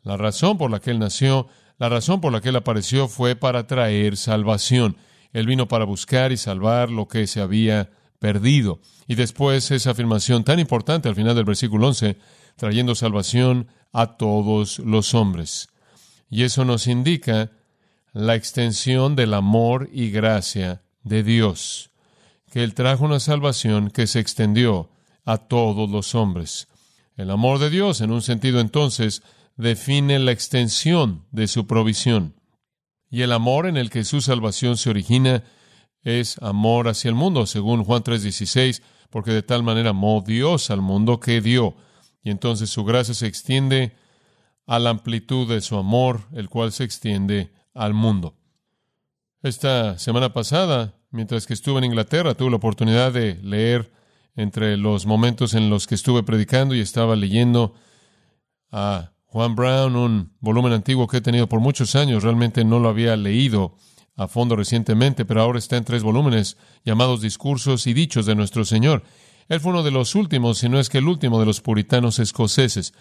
La 0.03 0.17
razón 0.17 0.59
por 0.59 0.69
la 0.69 0.79
que 0.79 0.91
él 0.91 0.99
nació, 0.99 1.47
la 1.79 1.89
razón 1.89 2.21
por 2.21 2.31
la 2.31 2.41
que 2.41 2.49
él 2.49 2.55
apareció 2.55 3.07
fue 3.07 3.35
para 3.35 3.65
traer 3.65 4.17
salvación. 4.17 4.97
Él 5.33 5.47
vino 5.47 5.67
para 5.67 5.85
buscar 5.85 6.31
y 6.31 6.37
salvar 6.37 6.91
lo 6.91 7.07
que 7.07 7.25
se 7.25 7.41
había 7.41 7.89
perdido. 8.19 8.79
Y 9.07 9.15
después 9.15 9.71
esa 9.71 9.91
afirmación 9.91 10.43
tan 10.43 10.59
importante 10.59 11.09
al 11.09 11.15
final 11.15 11.35
del 11.35 11.45
versículo 11.45 11.87
11, 11.87 12.17
trayendo 12.55 12.95
salvación 12.95 13.67
a 13.91 14.17
todos 14.17 14.79
los 14.79 15.13
hombres. 15.13 15.69
Y 16.29 16.43
eso 16.43 16.65
nos 16.65 16.87
indica 16.87 17.51
la 18.13 18.35
extensión 18.35 19.15
del 19.15 19.33
amor 19.33 19.89
y 19.91 20.11
gracia 20.11 20.81
de 21.03 21.23
Dios, 21.23 21.91
que 22.51 22.63
Él 22.63 22.73
trajo 22.73 23.05
una 23.05 23.19
salvación 23.19 23.89
que 23.89 24.07
se 24.07 24.19
extendió 24.19 24.89
a 25.25 25.37
todos 25.37 25.89
los 25.89 26.15
hombres. 26.15 26.67
El 27.15 27.29
amor 27.31 27.59
de 27.59 27.69
Dios, 27.69 28.01
en 28.01 28.11
un 28.11 28.21
sentido 28.21 28.59
entonces, 28.59 29.23
define 29.55 30.19
la 30.19 30.31
extensión 30.31 31.25
de 31.31 31.47
su 31.47 31.67
provisión. 31.67 32.35
Y 33.09 33.21
el 33.21 33.31
amor 33.33 33.67
en 33.67 33.77
el 33.77 33.89
que 33.89 34.05
su 34.05 34.21
salvación 34.21 34.77
se 34.77 34.89
origina 34.89 35.43
es 36.03 36.37
amor 36.41 36.87
hacia 36.87 37.09
el 37.09 37.15
mundo, 37.15 37.45
según 37.45 37.83
Juan 37.83 38.03
3:16, 38.03 38.81
porque 39.09 39.31
de 39.31 39.43
tal 39.43 39.63
manera 39.63 39.91
amó 39.91 40.23
Dios 40.25 40.71
al 40.71 40.81
mundo 40.81 41.19
que 41.19 41.41
dio. 41.41 41.75
Y 42.23 42.29
entonces 42.29 42.69
su 42.69 42.83
gracia 42.83 43.13
se 43.13 43.27
extiende 43.27 43.95
a 44.67 44.79
la 44.79 44.91
amplitud 44.91 45.49
de 45.49 45.61
su 45.61 45.77
amor, 45.77 46.21
el 46.33 46.49
cual 46.49 46.71
se 46.71 46.83
extiende 46.83 47.51
al 47.73 47.93
mundo. 47.93 48.37
Esta 49.43 49.97
semana 49.97 50.33
pasada, 50.33 50.93
mientras 51.09 51.47
que 51.47 51.53
estuve 51.53 51.79
en 51.79 51.85
Inglaterra, 51.85 52.35
tuve 52.35 52.51
la 52.51 52.57
oportunidad 52.57 53.11
de 53.11 53.35
leer 53.41 53.91
entre 54.35 54.77
los 54.77 55.05
momentos 55.05 55.53
en 55.55 55.69
los 55.69 55.87
que 55.87 55.95
estuve 55.95 56.23
predicando 56.23 56.75
y 56.75 56.79
estaba 56.79 57.15
leyendo 57.15 57.73
a 58.71 59.11
Juan 59.25 59.55
Brown, 59.55 59.95
un 59.95 60.33
volumen 60.39 60.73
antiguo 60.73 61.07
que 61.07 61.17
he 61.17 61.21
tenido 61.21 61.47
por 61.47 61.59
muchos 61.59 61.95
años, 61.95 62.23
realmente 62.23 62.63
no 62.63 62.79
lo 62.79 62.89
había 62.89 63.15
leído 63.15 63.75
a 64.15 64.27
fondo 64.27 64.55
recientemente, 64.55 65.25
pero 65.25 65.41
ahora 65.41 65.57
está 65.57 65.77
en 65.77 65.85
tres 65.85 66.03
volúmenes 66.03 66.57
llamados 66.83 67.21
Discursos 67.21 67.87
y 67.87 67.93
Dichos 67.93 68.25
de 68.25 68.35
nuestro 68.35 68.65
Señor. 68.65 69.03
Él 69.49 69.59
fue 69.59 69.71
uno 69.71 69.83
de 69.83 69.91
los 69.91 70.15
últimos, 70.15 70.59
si 70.59 70.69
no 70.69 70.79
es 70.79 70.89
que 70.89 70.99
el 70.99 71.07
último 71.07 71.39
de 71.39 71.45
los 71.45 71.61
puritanos 71.61 72.19
escoceses. 72.19 72.93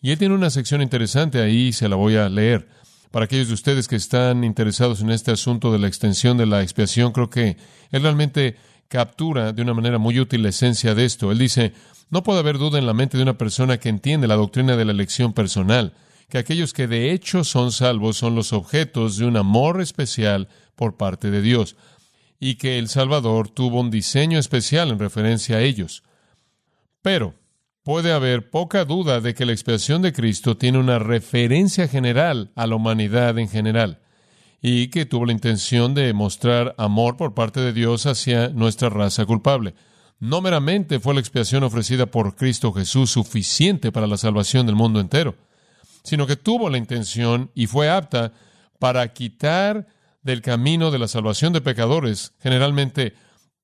Y 0.00 0.10
él 0.10 0.18
tiene 0.18 0.34
una 0.34 0.50
sección 0.50 0.82
interesante 0.82 1.40
ahí, 1.40 1.72
se 1.72 1.88
la 1.88 1.96
voy 1.96 2.16
a 2.16 2.28
leer. 2.28 2.68
Para 3.10 3.24
aquellos 3.24 3.48
de 3.48 3.54
ustedes 3.54 3.88
que 3.88 3.96
están 3.96 4.44
interesados 4.44 5.00
en 5.00 5.10
este 5.10 5.30
asunto 5.30 5.72
de 5.72 5.78
la 5.78 5.88
extensión 5.88 6.36
de 6.36 6.46
la 6.46 6.62
expiación, 6.62 7.12
creo 7.12 7.30
que 7.30 7.56
él 7.90 8.02
realmente 8.02 8.56
captura 8.88 9.52
de 9.52 9.62
una 9.62 9.74
manera 9.74 9.98
muy 9.98 10.18
útil 10.20 10.42
la 10.42 10.50
esencia 10.50 10.94
de 10.94 11.04
esto. 11.04 11.32
Él 11.32 11.38
dice, 11.38 11.72
no 12.10 12.22
puede 12.22 12.40
haber 12.40 12.58
duda 12.58 12.78
en 12.78 12.86
la 12.86 12.94
mente 12.94 13.16
de 13.16 13.22
una 13.22 13.38
persona 13.38 13.78
que 13.78 13.88
entiende 13.88 14.26
la 14.26 14.36
doctrina 14.36 14.76
de 14.76 14.84
la 14.84 14.92
elección 14.92 15.32
personal, 15.32 15.92
que 16.28 16.38
aquellos 16.38 16.72
que 16.72 16.86
de 16.86 17.12
hecho 17.12 17.44
son 17.44 17.72
salvos 17.72 18.16
son 18.16 18.34
los 18.34 18.52
objetos 18.52 19.16
de 19.16 19.26
un 19.26 19.36
amor 19.36 19.80
especial 19.80 20.48
por 20.74 20.96
parte 20.96 21.30
de 21.30 21.42
Dios, 21.42 21.76
y 22.40 22.54
que 22.54 22.78
el 22.78 22.88
Salvador 22.88 23.48
tuvo 23.48 23.80
un 23.80 23.90
diseño 23.90 24.38
especial 24.38 24.90
en 24.90 24.98
referencia 24.98 25.56
a 25.56 25.62
ellos. 25.62 26.02
Pero 27.02 27.34
puede 27.82 28.12
haber 28.12 28.50
poca 28.50 28.84
duda 28.84 29.20
de 29.20 29.34
que 29.34 29.46
la 29.46 29.52
expiación 29.52 30.02
de 30.02 30.12
Cristo 30.12 30.56
tiene 30.56 30.78
una 30.78 30.98
referencia 30.98 31.88
general 31.88 32.52
a 32.54 32.66
la 32.66 32.76
humanidad 32.76 33.38
en 33.38 33.48
general, 33.48 34.00
y 34.60 34.88
que 34.88 35.06
tuvo 35.06 35.26
la 35.26 35.32
intención 35.32 35.94
de 35.94 36.12
mostrar 36.12 36.74
amor 36.78 37.16
por 37.16 37.34
parte 37.34 37.60
de 37.60 37.72
Dios 37.72 38.06
hacia 38.06 38.48
nuestra 38.48 38.88
raza 38.88 39.24
culpable. 39.24 39.74
No 40.20 40.40
meramente 40.40 40.98
fue 40.98 41.14
la 41.14 41.20
expiación 41.20 41.62
ofrecida 41.62 42.06
por 42.06 42.34
Cristo 42.34 42.72
Jesús 42.72 43.10
suficiente 43.10 43.92
para 43.92 44.08
la 44.08 44.16
salvación 44.16 44.66
del 44.66 44.74
mundo 44.74 45.00
entero, 45.00 45.36
sino 46.02 46.26
que 46.26 46.36
tuvo 46.36 46.68
la 46.70 46.78
intención 46.78 47.50
y 47.54 47.66
fue 47.66 47.88
apta 47.88 48.32
para 48.78 49.12
quitar 49.12 49.86
del 50.28 50.42
camino 50.42 50.90
de 50.90 50.98
la 50.98 51.08
salvación 51.08 51.54
de 51.54 51.62
pecadores, 51.62 52.34
generalmente 52.38 53.14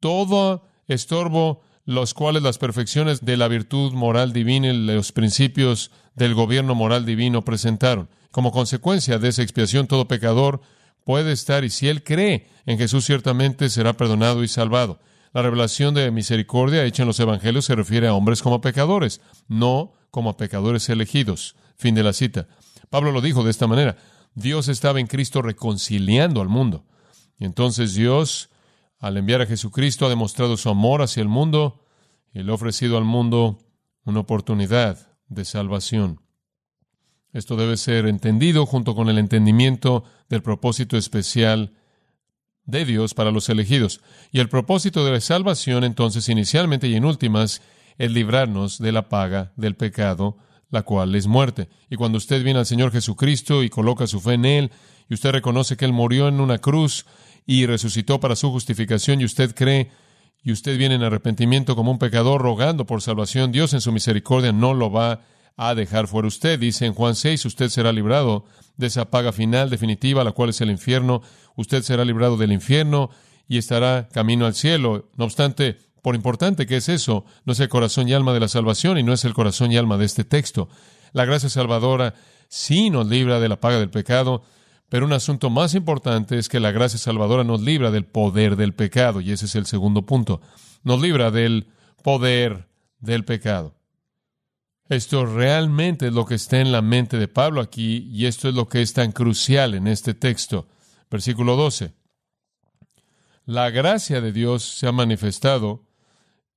todo 0.00 0.66
estorbo, 0.88 1.60
los 1.84 2.14
cuales 2.14 2.42
las 2.42 2.56
perfecciones 2.56 3.22
de 3.22 3.36
la 3.36 3.48
virtud 3.48 3.92
moral 3.92 4.32
divina 4.32 4.68
y 4.68 4.86
los 4.86 5.12
principios 5.12 5.90
del 6.14 6.32
gobierno 6.32 6.74
moral 6.74 7.04
divino 7.04 7.44
presentaron. 7.44 8.08
Como 8.30 8.50
consecuencia 8.50 9.18
de 9.18 9.28
esa 9.28 9.42
expiación, 9.42 9.86
todo 9.86 10.08
pecador 10.08 10.62
puede 11.04 11.32
estar 11.32 11.64
y 11.64 11.68
si 11.68 11.88
él 11.88 12.02
cree 12.02 12.48
en 12.64 12.78
Jesús 12.78 13.04
ciertamente 13.04 13.68
será 13.68 13.92
perdonado 13.92 14.42
y 14.42 14.48
salvado. 14.48 15.00
La 15.34 15.42
revelación 15.42 15.92
de 15.92 16.10
misericordia 16.10 16.86
hecha 16.86 17.02
en 17.02 17.08
los 17.08 17.20
evangelios 17.20 17.66
se 17.66 17.74
refiere 17.74 18.08
a 18.08 18.14
hombres 18.14 18.40
como 18.40 18.62
pecadores, 18.62 19.20
no 19.48 19.92
como 20.10 20.38
pecadores 20.38 20.88
elegidos. 20.88 21.56
Fin 21.76 21.94
de 21.94 22.04
la 22.04 22.14
cita. 22.14 22.46
Pablo 22.88 23.12
lo 23.12 23.20
dijo 23.20 23.44
de 23.44 23.50
esta 23.50 23.66
manera. 23.66 23.98
Dios 24.34 24.68
estaba 24.68 25.00
en 25.00 25.06
Cristo 25.06 25.42
reconciliando 25.42 26.40
al 26.40 26.48
mundo. 26.48 26.84
Y 27.38 27.44
entonces 27.44 27.94
Dios, 27.94 28.50
al 28.98 29.16
enviar 29.16 29.40
a 29.40 29.46
Jesucristo, 29.46 30.06
ha 30.06 30.08
demostrado 30.08 30.56
su 30.56 30.68
amor 30.68 31.02
hacia 31.02 31.22
el 31.22 31.28
mundo 31.28 31.84
y 32.32 32.42
le 32.42 32.50
ha 32.50 32.54
ofrecido 32.54 32.98
al 32.98 33.04
mundo 33.04 33.58
una 34.04 34.20
oportunidad 34.20 35.16
de 35.28 35.44
salvación. 35.44 36.20
Esto 37.32 37.56
debe 37.56 37.76
ser 37.76 38.06
entendido 38.06 38.66
junto 38.66 38.94
con 38.94 39.08
el 39.08 39.18
entendimiento 39.18 40.04
del 40.28 40.42
propósito 40.42 40.96
especial 40.96 41.74
de 42.64 42.84
Dios 42.84 43.14
para 43.14 43.30
los 43.30 43.48
elegidos. 43.48 44.00
Y 44.30 44.40
el 44.40 44.48
propósito 44.48 45.04
de 45.04 45.12
la 45.12 45.20
salvación, 45.20 45.84
entonces, 45.84 46.28
inicialmente 46.28 46.86
y 46.86 46.94
en 46.94 47.04
últimas, 47.04 47.60
es 47.98 48.10
librarnos 48.10 48.78
de 48.78 48.92
la 48.92 49.08
paga 49.08 49.52
del 49.56 49.74
pecado, 49.74 50.38
la 50.74 50.82
cual 50.82 51.14
es 51.14 51.26
muerte. 51.26 51.68
Y 51.88 51.96
cuando 51.96 52.18
usted 52.18 52.44
viene 52.44 52.58
al 52.58 52.66
Señor 52.66 52.92
Jesucristo 52.92 53.62
y 53.62 53.70
coloca 53.70 54.06
su 54.06 54.20
fe 54.20 54.34
en 54.34 54.44
Él, 54.44 54.70
y 55.08 55.14
usted 55.14 55.30
reconoce 55.30 55.76
que 55.76 55.84
Él 55.84 55.92
murió 55.92 56.28
en 56.28 56.40
una 56.40 56.58
cruz 56.58 57.06
y 57.46 57.64
resucitó 57.64 58.20
para 58.20 58.36
su 58.36 58.50
justificación, 58.50 59.20
y 59.20 59.24
usted 59.24 59.54
cree, 59.54 59.90
y 60.42 60.52
usted 60.52 60.76
viene 60.76 60.96
en 60.96 61.02
arrepentimiento 61.02 61.76
como 61.76 61.90
un 61.90 61.98
pecador 61.98 62.42
rogando 62.42 62.84
por 62.84 63.00
salvación, 63.00 63.52
Dios 63.52 63.72
en 63.72 63.80
su 63.80 63.92
misericordia 63.92 64.52
no 64.52 64.74
lo 64.74 64.90
va 64.90 65.22
a 65.56 65.74
dejar 65.74 66.08
fuera 66.08 66.28
usted. 66.28 66.58
Dice 66.58 66.86
en 66.86 66.94
Juan 66.94 67.14
6, 67.14 67.44
usted 67.44 67.68
será 67.68 67.92
librado 67.92 68.44
de 68.76 68.88
esa 68.88 69.10
paga 69.10 69.32
final 69.32 69.70
definitiva, 69.70 70.24
la 70.24 70.32
cual 70.32 70.50
es 70.50 70.60
el 70.60 70.70
infierno. 70.70 71.22
Usted 71.56 71.82
será 71.82 72.04
librado 72.04 72.36
del 72.36 72.52
infierno 72.52 73.10
y 73.46 73.58
estará 73.58 74.08
camino 74.08 74.46
al 74.46 74.54
cielo. 74.54 75.08
No 75.16 75.24
obstante, 75.24 75.78
por 76.04 76.16
importante 76.16 76.66
que 76.66 76.76
es 76.76 76.90
eso, 76.90 77.24
no 77.46 77.54
es 77.54 77.60
el 77.60 77.70
corazón 77.70 78.10
y 78.10 78.12
alma 78.12 78.34
de 78.34 78.40
la 78.40 78.48
salvación 78.48 78.98
y 78.98 79.02
no 79.02 79.14
es 79.14 79.24
el 79.24 79.32
corazón 79.32 79.72
y 79.72 79.78
alma 79.78 79.96
de 79.96 80.04
este 80.04 80.22
texto. 80.22 80.68
La 81.14 81.24
gracia 81.24 81.48
salvadora 81.48 82.12
sí 82.46 82.90
nos 82.90 83.08
libra 83.08 83.40
de 83.40 83.48
la 83.48 83.58
paga 83.58 83.78
del 83.78 83.88
pecado, 83.88 84.42
pero 84.90 85.06
un 85.06 85.14
asunto 85.14 85.48
más 85.48 85.74
importante 85.74 86.36
es 86.36 86.50
que 86.50 86.60
la 86.60 86.72
gracia 86.72 86.98
salvadora 86.98 87.42
nos 87.42 87.62
libra 87.62 87.90
del 87.90 88.04
poder 88.04 88.56
del 88.56 88.74
pecado, 88.74 89.22
y 89.22 89.32
ese 89.32 89.46
es 89.46 89.54
el 89.54 89.64
segundo 89.64 90.02
punto. 90.02 90.42
Nos 90.82 91.00
libra 91.00 91.30
del 91.30 91.68
poder 92.02 92.68
del 92.98 93.24
pecado. 93.24 93.74
Esto 94.90 95.24
realmente 95.24 96.08
es 96.08 96.12
lo 96.12 96.26
que 96.26 96.34
está 96.34 96.60
en 96.60 96.70
la 96.70 96.82
mente 96.82 97.16
de 97.16 97.28
Pablo 97.28 97.62
aquí 97.62 98.10
y 98.12 98.26
esto 98.26 98.50
es 98.50 98.54
lo 98.54 98.68
que 98.68 98.82
es 98.82 98.92
tan 98.92 99.12
crucial 99.12 99.72
en 99.72 99.86
este 99.86 100.12
texto. 100.12 100.68
Versículo 101.10 101.56
12. 101.56 101.94
La 103.46 103.70
gracia 103.70 104.20
de 104.20 104.32
Dios 104.32 104.64
se 104.64 104.86
ha 104.86 104.92
manifestado 104.92 105.93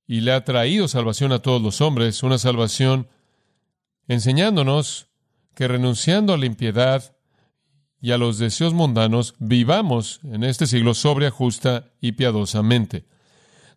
y 0.08 0.22
le 0.22 0.32
ha 0.32 0.42
traído 0.42 0.88
salvación 0.88 1.32
a 1.32 1.40
todos 1.40 1.60
los 1.60 1.82
hombres, 1.82 2.22
una 2.22 2.38
salvación 2.38 3.08
enseñándonos 4.08 5.08
que 5.54 5.68
renunciando 5.68 6.32
a 6.32 6.38
la 6.38 6.46
impiedad 6.46 7.14
y 8.00 8.12
a 8.12 8.18
los 8.18 8.38
deseos 8.38 8.72
mundanos, 8.72 9.34
vivamos 9.38 10.20
en 10.24 10.44
este 10.44 10.66
siglo 10.66 10.94
sobria, 10.94 11.30
justa 11.30 11.90
y 12.00 12.12
piadosamente. 12.12 13.04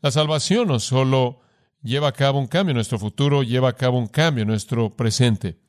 La 0.01 0.09
salvación 0.09 0.69
no 0.69 0.79
solo 0.79 1.41
lleva 1.83 2.07
a 2.07 2.13
cabo 2.13 2.39
un 2.39 2.47
cambio 2.47 2.71
en 2.71 2.77
nuestro 2.77 2.97
futuro, 2.97 3.43
lleva 3.43 3.69
a 3.69 3.75
cabo 3.75 3.97
un 3.97 4.07
cambio 4.07 4.43
en 4.43 4.47
nuestro 4.47 4.95
presente. 4.95 5.59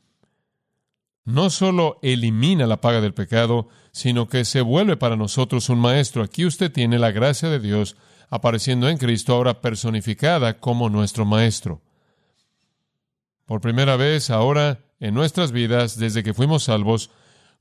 No 1.24 1.50
solo 1.50 1.98
elimina 2.02 2.68
la 2.68 2.80
paga 2.80 3.00
del 3.00 3.14
pecado, 3.14 3.68
sino 3.90 4.28
que 4.28 4.44
se 4.44 4.60
vuelve 4.60 4.96
para 4.96 5.16
nosotros 5.16 5.68
un 5.70 5.80
maestro. 5.80 6.22
Aquí 6.22 6.46
usted 6.46 6.70
tiene 6.70 7.00
la 7.00 7.10
gracia 7.10 7.48
de 7.48 7.58
Dios 7.58 7.96
apareciendo 8.32 8.88
en 8.88 8.96
Cristo, 8.96 9.34
ahora 9.34 9.60
personificada 9.60 10.58
como 10.58 10.88
nuestro 10.88 11.26
maestro. 11.26 11.82
Por 13.44 13.60
primera 13.60 13.96
vez 13.98 14.30
ahora 14.30 14.86
en 15.00 15.12
nuestras 15.12 15.52
vidas, 15.52 15.98
desde 15.98 16.22
que 16.22 16.32
fuimos 16.32 16.62
salvos, 16.64 17.10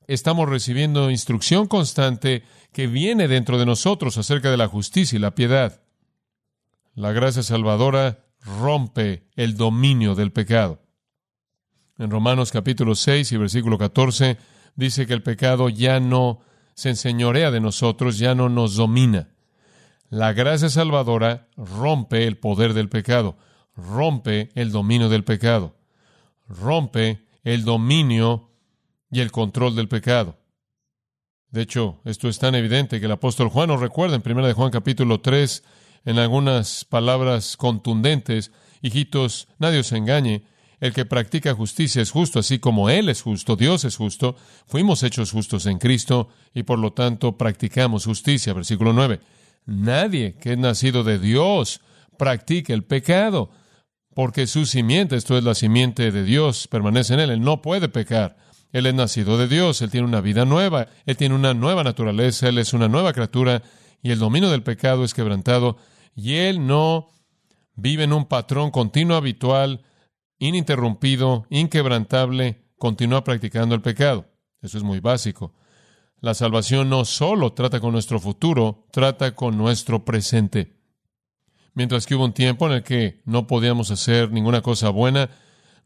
estamos 0.06 0.48
recibiendo 0.48 1.10
instrucción 1.10 1.66
constante 1.66 2.42
que 2.72 2.86
viene 2.86 3.28
dentro 3.28 3.58
de 3.58 3.66
nosotros 3.66 4.16
acerca 4.16 4.50
de 4.50 4.56
la 4.56 4.66
justicia 4.66 5.16
y 5.16 5.20
la 5.20 5.34
piedad. 5.34 5.82
La 6.94 7.12
gracia 7.12 7.42
salvadora 7.42 8.24
rompe 8.40 9.28
el 9.36 9.58
dominio 9.58 10.14
del 10.14 10.32
pecado. 10.32 10.80
En 11.98 12.10
Romanos 12.10 12.50
capítulo 12.50 12.94
6 12.94 13.30
y 13.30 13.36
versículo 13.36 13.76
14 13.76 14.38
dice 14.74 15.06
que 15.06 15.12
el 15.12 15.22
pecado 15.22 15.68
ya 15.68 16.00
no 16.00 16.40
se 16.72 16.88
enseñorea 16.88 17.50
de 17.50 17.60
nosotros, 17.60 18.16
ya 18.16 18.34
no 18.34 18.48
nos 18.48 18.76
domina. 18.76 19.28
La 20.12 20.34
gracia 20.34 20.68
salvadora 20.68 21.48
rompe 21.56 22.26
el 22.26 22.36
poder 22.36 22.74
del 22.74 22.90
pecado, 22.90 23.38
rompe 23.74 24.50
el 24.54 24.70
dominio 24.70 25.08
del 25.08 25.24
pecado, 25.24 25.74
rompe 26.46 27.24
el 27.44 27.64
dominio 27.64 28.50
y 29.10 29.20
el 29.20 29.32
control 29.32 29.74
del 29.74 29.88
pecado. 29.88 30.36
De 31.48 31.62
hecho, 31.62 32.02
esto 32.04 32.28
es 32.28 32.38
tan 32.38 32.54
evidente 32.54 33.00
que 33.00 33.06
el 33.06 33.12
apóstol 33.12 33.48
Juan 33.48 33.68
nos 33.68 33.80
recuerda 33.80 34.14
en 34.14 34.22
1 34.22 34.46
de 34.46 34.52
Juan 34.52 34.70
capítulo 34.70 35.22
3 35.22 35.64
en 36.04 36.18
algunas 36.18 36.84
palabras 36.84 37.56
contundentes, 37.56 38.52
hijitos, 38.82 39.48
nadie 39.58 39.78
os 39.78 39.92
engañe, 39.92 40.44
el 40.80 40.92
que 40.92 41.06
practica 41.06 41.54
justicia 41.54 42.02
es 42.02 42.10
justo, 42.10 42.38
así 42.38 42.58
como 42.58 42.90
Él 42.90 43.08
es 43.08 43.22
justo, 43.22 43.56
Dios 43.56 43.86
es 43.86 43.96
justo, 43.96 44.36
fuimos 44.66 45.04
hechos 45.04 45.32
justos 45.32 45.64
en 45.64 45.78
Cristo 45.78 46.28
y 46.52 46.64
por 46.64 46.78
lo 46.78 46.92
tanto 46.92 47.38
practicamos 47.38 48.04
justicia. 48.04 48.52
Versículo 48.52 48.92
9. 48.92 49.18
Nadie 49.64 50.34
que 50.34 50.52
es 50.52 50.58
nacido 50.58 51.04
de 51.04 51.18
Dios 51.18 51.80
practica 52.18 52.72
el 52.72 52.84
pecado, 52.84 53.50
porque 54.14 54.46
su 54.46 54.66
simiente, 54.66 55.16
esto 55.16 55.38
es 55.38 55.44
la 55.44 55.54
simiente 55.54 56.10
de 56.10 56.24
Dios, 56.24 56.68
permanece 56.68 57.14
en 57.14 57.20
Él. 57.20 57.30
Él 57.30 57.40
no 57.40 57.62
puede 57.62 57.88
pecar. 57.88 58.36
Él 58.72 58.86
es 58.86 58.94
nacido 58.94 59.36
de 59.36 59.48
Dios, 59.48 59.82
Él 59.82 59.90
tiene 59.90 60.06
una 60.06 60.20
vida 60.20 60.44
nueva, 60.44 60.88
Él 61.04 61.16
tiene 61.16 61.34
una 61.34 61.52
nueva 61.52 61.84
naturaleza, 61.84 62.48
Él 62.48 62.58
es 62.58 62.72
una 62.72 62.88
nueva 62.88 63.12
criatura 63.12 63.62
y 64.02 64.10
el 64.10 64.18
dominio 64.18 64.50
del 64.50 64.62
pecado 64.62 65.04
es 65.04 65.14
quebrantado 65.14 65.76
y 66.14 66.34
él 66.34 66.66
no 66.66 67.08
vive 67.74 68.04
en 68.04 68.12
un 68.12 68.26
patrón 68.26 68.70
continuo, 68.70 69.16
habitual, 69.16 69.84
ininterrumpido, 70.38 71.46
inquebrantable, 71.50 72.66
continúa 72.76 73.24
practicando 73.24 73.74
el 73.74 73.80
pecado. 73.80 74.26
Eso 74.60 74.76
es 74.76 74.84
muy 74.84 75.00
básico. 75.00 75.54
La 76.22 76.34
salvación 76.34 76.88
no 76.88 77.04
solo 77.04 77.52
trata 77.52 77.80
con 77.80 77.90
nuestro 77.90 78.20
futuro, 78.20 78.86
trata 78.92 79.34
con 79.34 79.58
nuestro 79.58 80.04
presente. 80.04 80.72
Mientras 81.74 82.06
que 82.06 82.14
hubo 82.14 82.24
un 82.24 82.32
tiempo 82.32 82.68
en 82.68 82.74
el 82.74 82.84
que 82.84 83.20
no 83.24 83.48
podíamos 83.48 83.90
hacer 83.90 84.30
ninguna 84.30 84.62
cosa 84.62 84.90
buena, 84.90 85.30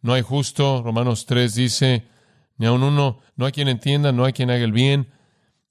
no 0.02 0.12
hay 0.12 0.21
justo, 0.21 0.83
Romanos 0.85 1.25
3 1.25 1.55
dice, 1.55 2.05
ni 2.59 2.66
aun 2.66 2.83
uno, 2.83 3.21
no 3.37 3.47
hay 3.47 3.52
quien 3.52 3.69
entienda, 3.69 4.12
no 4.12 4.26
hay 4.26 4.35
quien 4.35 4.50
haga 4.50 4.62
el 4.62 4.73
bien, 4.73 5.11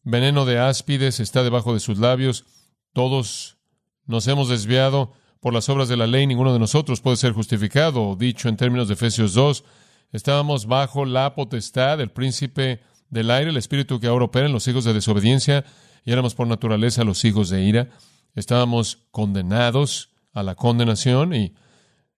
veneno 0.01 0.45
de 0.45 0.57
áspides 0.57 1.19
está 1.19 1.43
debajo 1.43 1.75
de 1.75 1.79
sus 1.79 2.00
labios, 2.00 2.45
todos 2.91 3.57
nos 4.07 4.27
hemos 4.27 4.50
desviado 4.50 5.13
por 5.41 5.53
las 5.53 5.69
obras 5.69 5.89
de 5.89 5.98
la 5.98 6.07
ley, 6.07 6.25
ninguno 6.25 6.53
de 6.53 6.60
nosotros 6.60 7.01
puede 7.01 7.17
ser 7.17 7.34
justificado. 7.34 8.15
Dicho 8.15 8.50
en 8.50 8.57
términos 8.57 8.88
de 8.88 8.95
Efesios 8.95 9.36
2, 9.36 9.63
estábamos 10.12 10.65
bajo 10.65 11.05
la 11.05 11.36
potestad 11.36 12.00
del 12.00 12.10
príncipe 12.10 12.81
del 13.09 13.31
aire, 13.31 13.50
el 13.50 13.57
espíritu 13.57 14.00
que 14.00 14.07
ahora 14.07 14.25
opera 14.25 14.47
en 14.47 14.53
los 14.53 14.67
hijos 14.67 14.83
de 14.83 14.93
desobediencia, 14.93 15.65
y 16.03 16.12
éramos 16.12 16.35
por 16.35 16.47
naturaleza 16.47 17.03
los 17.03 17.25
hijos 17.25 17.50
de 17.50 17.63
ira. 17.63 17.89
Estábamos 18.35 19.07
condenados 19.12 20.12
a 20.33 20.43
la 20.43 20.55
condenación 20.55 21.33
y 21.33 21.55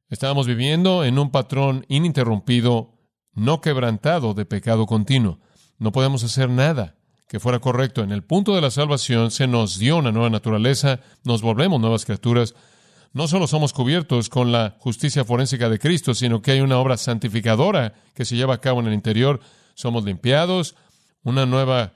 estábamos 0.09 0.47
viviendo 0.47 1.03
en 1.05 1.19
un 1.19 1.31
patrón 1.31 1.85
ininterrumpido, 1.87 2.93
no 3.33 3.61
quebrantado 3.61 4.33
de 4.33 4.45
pecado 4.45 4.85
continuo. 4.85 5.39
No 5.77 5.91
podemos 5.91 6.23
hacer 6.23 6.49
nada 6.49 6.95
que 7.27 7.39
fuera 7.39 7.59
correcto. 7.59 8.03
En 8.03 8.11
el 8.11 8.23
punto 8.23 8.55
de 8.55 8.61
la 8.61 8.71
salvación 8.71 9.31
se 9.31 9.47
nos 9.47 9.77
dio 9.77 9.97
una 9.97 10.11
nueva 10.11 10.29
naturaleza, 10.29 10.99
nos 11.23 11.41
volvemos 11.41 11.79
nuevas 11.79 12.05
criaturas. 12.05 12.55
No 13.13 13.27
solo 13.27 13.47
somos 13.47 13.73
cubiertos 13.73 14.29
con 14.29 14.51
la 14.51 14.75
justicia 14.79 15.23
forénsica 15.23 15.69
de 15.69 15.79
Cristo, 15.79 16.13
sino 16.13 16.41
que 16.41 16.51
hay 16.51 16.61
una 16.61 16.77
obra 16.77 16.97
santificadora 16.97 17.93
que 18.13 18.25
se 18.25 18.35
lleva 18.35 18.55
a 18.55 18.61
cabo 18.61 18.79
en 18.79 18.87
el 18.87 18.93
interior. 18.93 19.39
Somos 19.77 20.03
limpiados, 20.05 20.75
una 21.21 21.45
nueva 21.45 21.93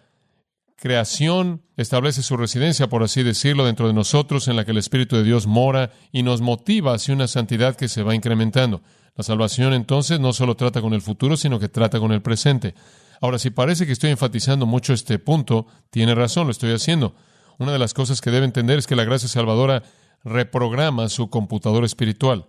creación 0.76 1.64
establece 1.78 2.22
su 2.22 2.38
residencia, 2.38 2.90
por 2.90 3.02
así 3.02 3.24
decirlo, 3.24 3.66
dentro 3.66 3.88
de 3.88 3.94
nosotros, 3.94 4.48
en 4.48 4.56
la 4.56 4.66
que 4.66 4.72
el 4.72 4.78
Espíritu 4.78 5.16
de 5.16 5.24
Dios 5.24 5.48
mora 5.48 5.92
y 6.12 6.22
nos 6.22 6.42
motiva 6.42 6.94
hacia 6.94 7.16
una 7.16 7.28
santidad 7.28 7.76
que 7.76 7.88
se 7.88 8.04
va 8.04 8.14
incrementando. 8.14 8.84
La 9.16 9.24
salvación 9.24 9.74
entonces 9.74 10.20
no 10.20 10.32
solo 10.32 10.56
trata 10.56 10.80
con 10.80 10.94
el 10.94 11.02
futuro, 11.02 11.36
sino 11.38 11.60
que 11.60 11.70
trata 11.70 12.00
con 12.00 12.12
el 12.12 12.22
presente. 12.22 12.76
Ahora, 13.20 13.40
si 13.40 13.50
parece 13.50 13.88
que 13.88 13.94
estoy 13.94 14.12
enfatizando 14.12 14.68
mucho 14.68 14.94
este 14.94 15.18
punto, 15.18 15.66
tiene 15.90 16.14
razón, 16.14 16.46
lo 16.46 16.52
estoy 16.52 16.74
haciendo. 16.74 17.16
Una 17.58 17.72
de 17.72 17.80
las 17.80 17.96
cosas 17.96 18.22
que 18.22 18.30
debe 18.30 18.46
entender 18.46 18.78
es 18.78 18.86
que 18.86 18.96
la 18.96 19.06
gracia 19.06 19.28
salvadora 19.28 19.82
reprograma 20.24 21.10
su 21.10 21.32
computador 21.32 21.84
espiritual. 21.84 22.46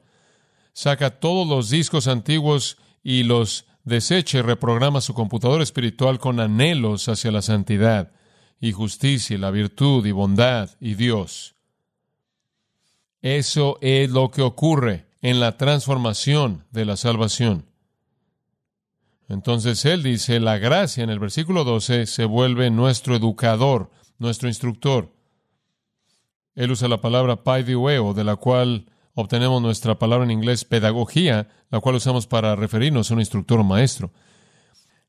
Saca 0.74 1.08
todos 1.08 1.48
los 1.48 1.70
discos 1.70 2.06
antiguos 2.06 2.76
y 3.02 3.22
los 3.22 3.64
desecha 3.84 4.38
y 4.38 4.42
reprograma 4.42 5.00
su 5.00 5.14
computador 5.14 5.62
espiritual 5.62 6.18
con 6.18 6.40
anhelos 6.40 7.08
hacia 7.08 7.30
la 7.30 7.42
santidad 7.42 8.12
y 8.60 8.72
justicia 8.72 9.34
y 9.34 9.38
la 9.38 9.50
virtud 9.50 10.06
y 10.06 10.12
bondad 10.12 10.70
y 10.80 10.94
Dios. 10.94 11.56
Eso 13.20 13.78
es 13.80 14.10
lo 14.10 14.30
que 14.30 14.42
ocurre 14.42 15.06
en 15.20 15.40
la 15.40 15.56
transformación 15.56 16.64
de 16.70 16.84
la 16.84 16.96
salvación. 16.96 17.66
Entonces 19.28 19.84
él 19.84 20.02
dice, 20.02 20.40
la 20.40 20.58
gracia 20.58 21.02
en 21.02 21.10
el 21.10 21.18
versículo 21.18 21.64
12 21.64 22.06
se 22.06 22.24
vuelve 22.24 22.70
nuestro 22.70 23.16
educador, 23.16 23.90
nuestro 24.18 24.48
instructor. 24.48 25.12
Él 26.54 26.70
usa 26.70 26.88
la 26.88 27.00
palabra 27.00 27.42
paidiueo, 27.42 28.12
de 28.12 28.24
la 28.24 28.36
cual 28.36 28.86
obtenemos 29.14 29.60
nuestra 29.60 29.98
palabra 29.98 30.24
en 30.24 30.30
inglés 30.30 30.64
pedagogía, 30.64 31.48
la 31.70 31.80
cual 31.80 31.96
usamos 31.96 32.26
para 32.26 32.56
referirnos 32.56 33.10
a 33.10 33.14
un 33.14 33.20
instructor 33.20 33.60
o 33.60 33.64
maestro. 33.64 34.10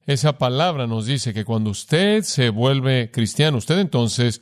Esa 0.05 0.37
palabra 0.37 0.85
nos 0.87 1.05
dice 1.05 1.33
que 1.33 1.45
cuando 1.45 1.69
usted 1.69 2.23
se 2.23 2.49
vuelve 2.49 3.09
cristiano, 3.11 3.57
usted 3.57 3.79
entonces 3.79 4.41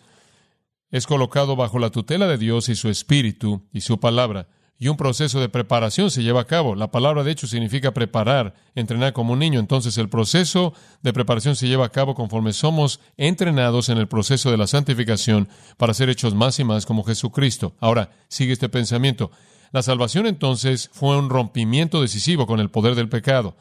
es 0.90 1.06
colocado 1.06 1.56
bajo 1.56 1.80
la 1.80 1.92
tutela 1.92 2.28
de 2.28 2.38
Dios 2.38 2.68
y 2.70 2.76
su 2.76 2.90
espíritu 2.90 3.68
y 3.72 3.82
su 3.82 4.00
palabra. 4.00 4.48
Y 4.82 4.88
un 4.88 4.98
proceso 4.98 5.40
de 5.40 5.48
preparación 5.48 6.10
se 6.10 6.24
lleva 6.24 6.42
a 6.42 6.48
cabo. 6.48 6.74
La 6.74 6.90
palabra, 6.90 7.24
de 7.24 7.32
hecho, 7.32 7.46
significa 7.46 7.94
preparar, 7.94 8.56
entrenar 8.74 9.14
como 9.14 9.34
un 9.34 9.40
niño. 9.40 9.60
Entonces, 9.60 9.96
el 10.00 10.10
proceso 10.10 10.74
de 11.04 11.14
preparación 11.14 11.56
se 11.56 11.68
lleva 11.68 11.86
a 11.86 11.92
cabo 11.92 12.16
conforme 12.16 12.52
somos 12.52 13.00
entrenados 13.16 13.90
en 13.90 14.00
el 14.00 14.08
proceso 14.08 14.50
de 14.50 14.58
la 14.58 14.66
santificación 14.66 15.50
para 15.78 15.94
ser 15.94 16.10
hechos 16.10 16.34
más 16.34 16.60
y 16.60 16.64
más 16.64 16.88
como 16.88 17.04
Jesucristo. 17.04 17.76
Ahora, 17.80 18.10
sigue 18.28 18.54
este 18.54 18.70
pensamiento. 18.70 19.30
La 19.72 19.82
salvación, 19.82 20.28
entonces, 20.28 20.90
fue 20.94 21.18
un 21.18 21.30
rompimiento 21.30 22.02
decisivo 22.02 22.46
con 22.46 22.60
el 22.60 22.70
poder 22.70 22.96
del 22.96 23.10
pecado. 23.10 23.56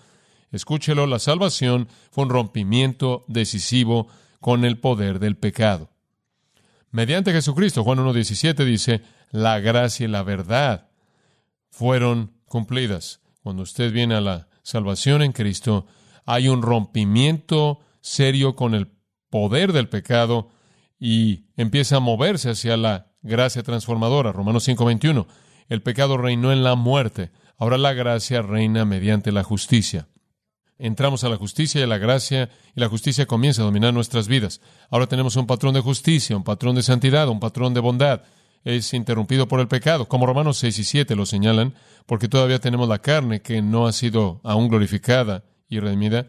Escúchelo, 0.51 1.07
la 1.07 1.21
salvación 1.21 1.89
fue 2.11 2.25
un 2.25 2.31
rompimiento 2.31 3.25
decisivo 3.29 4.09
con 4.41 4.65
el 4.65 4.79
poder 4.79 5.21
del 5.21 5.37
pecado. 5.37 5.91
Mediante 6.91 7.33
Jesucristo, 7.33 7.85
Juan 7.85 7.99
1.17 7.99 8.65
dice, 8.65 9.03
la 9.31 9.61
gracia 9.61 10.07
y 10.07 10.09
la 10.09 10.25
verdad 10.25 10.89
fueron 11.71 12.33
cumplidas. 12.47 13.21
Cuando 13.43 13.63
usted 13.63 13.93
viene 13.93 14.17
a 14.17 14.21
la 14.21 14.49
salvación 14.63 15.23
en 15.23 15.33
Cristo, 15.33 15.87
hay 16.27 16.49
un 16.49 16.63
rompimiento 16.63 17.81
serio 18.01 18.57
con 18.57 18.75
el 18.75 18.89
poder 19.31 19.73
del 19.73 19.89
pecado 19.89 20.51
y 20.99 21.47
empieza 21.57 21.97
a 21.97 22.01
moverse 22.01 22.51
hacia 22.51 22.77
la 22.77 23.13
gracia 23.23 23.63
transformadora. 23.63 24.33
Romanos 24.33 24.67
5:21. 24.67 25.27
El 25.71 25.81
pecado 25.81 26.19
reinó 26.19 26.53
en 26.53 26.63
la 26.63 26.75
muerte, 26.75 27.31
ahora 27.57 27.79
la 27.79 27.95
gracia 27.95 28.43
reina 28.43 28.85
mediante 28.85 29.33
la 29.33 29.43
justicia. 29.43 30.09
Entramos 30.79 31.25
a 31.25 31.31
la 31.31 31.37
justicia 31.37 31.81
y 31.81 31.85
a 31.85 31.87
la 31.87 31.97
gracia 31.97 32.51
y 32.75 32.81
la 32.81 32.89
justicia 32.89 33.25
comienza 33.25 33.63
a 33.63 33.65
dominar 33.65 33.95
nuestras 33.95 34.29
vidas. 34.29 34.61
Ahora 34.91 35.07
tenemos 35.07 35.37
un 35.37 35.47
patrón 35.47 35.73
de 35.73 35.81
justicia, 35.81 36.37
un 36.37 36.45
patrón 36.45 36.75
de 36.75 36.83
santidad, 36.83 37.29
un 37.29 37.41
patrón 37.41 37.73
de 37.73 37.81
bondad 37.81 38.23
es 38.65 38.93
interrumpido 38.93 39.49
por 39.49 39.61
el 39.61 39.69
pecado, 39.69 40.07
como 40.07 40.27
Romanos 40.27 40.59
6 40.59 40.79
y 40.79 40.85
7 40.85 41.17
lo 41.17 41.27
señalan, 41.27 41.75
porque 42.07 42.29
todavía 42.29 42.59
tenemos 42.59 42.89
la 42.89 42.99
carne 42.99 43.41
que 43.41 43.63
no 43.63 43.87
ha 43.87 43.93
sido 43.93 44.41
aún 44.45 44.69
glorificada 44.69 45.45
y 45.69 45.81
redimida, 45.81 46.27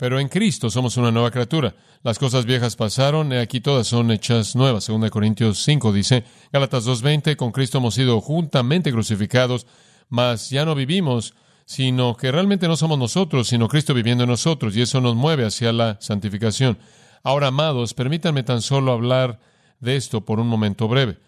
pero 0.00 0.18
en 0.18 0.28
Cristo 0.28 0.70
somos 0.70 0.96
una 0.96 1.10
nueva 1.10 1.30
criatura. 1.30 1.74
Las 2.02 2.18
cosas 2.18 2.46
viejas 2.46 2.74
pasaron, 2.74 3.34
aquí 3.34 3.60
todas 3.60 3.86
son 3.86 4.10
hechas 4.10 4.56
nuevas. 4.56 4.86
2 4.86 5.10
Corintios 5.10 5.62
5 5.62 5.92
dice, 5.92 6.24
Gálatas 6.50 6.86
2.20, 6.86 7.36
con 7.36 7.52
Cristo 7.52 7.76
hemos 7.76 7.96
sido 7.96 8.18
juntamente 8.22 8.92
crucificados, 8.92 9.66
mas 10.08 10.48
ya 10.48 10.64
no 10.64 10.74
vivimos, 10.74 11.34
sino 11.66 12.16
que 12.16 12.32
realmente 12.32 12.66
no 12.66 12.76
somos 12.76 12.98
nosotros, 12.98 13.48
sino 13.48 13.68
Cristo 13.68 13.92
viviendo 13.92 14.24
en 14.24 14.30
nosotros, 14.30 14.74
y 14.74 14.80
eso 14.80 15.02
nos 15.02 15.16
mueve 15.16 15.44
hacia 15.44 15.70
la 15.70 15.98
santificación. 16.00 16.78
Ahora, 17.22 17.48
amados, 17.48 17.92
permítanme 17.92 18.42
tan 18.42 18.62
solo 18.62 18.92
hablar 18.92 19.38
de 19.80 19.96
esto 19.96 20.24
por 20.24 20.40
un 20.40 20.48
momento 20.48 20.88
breve. 20.88 21.18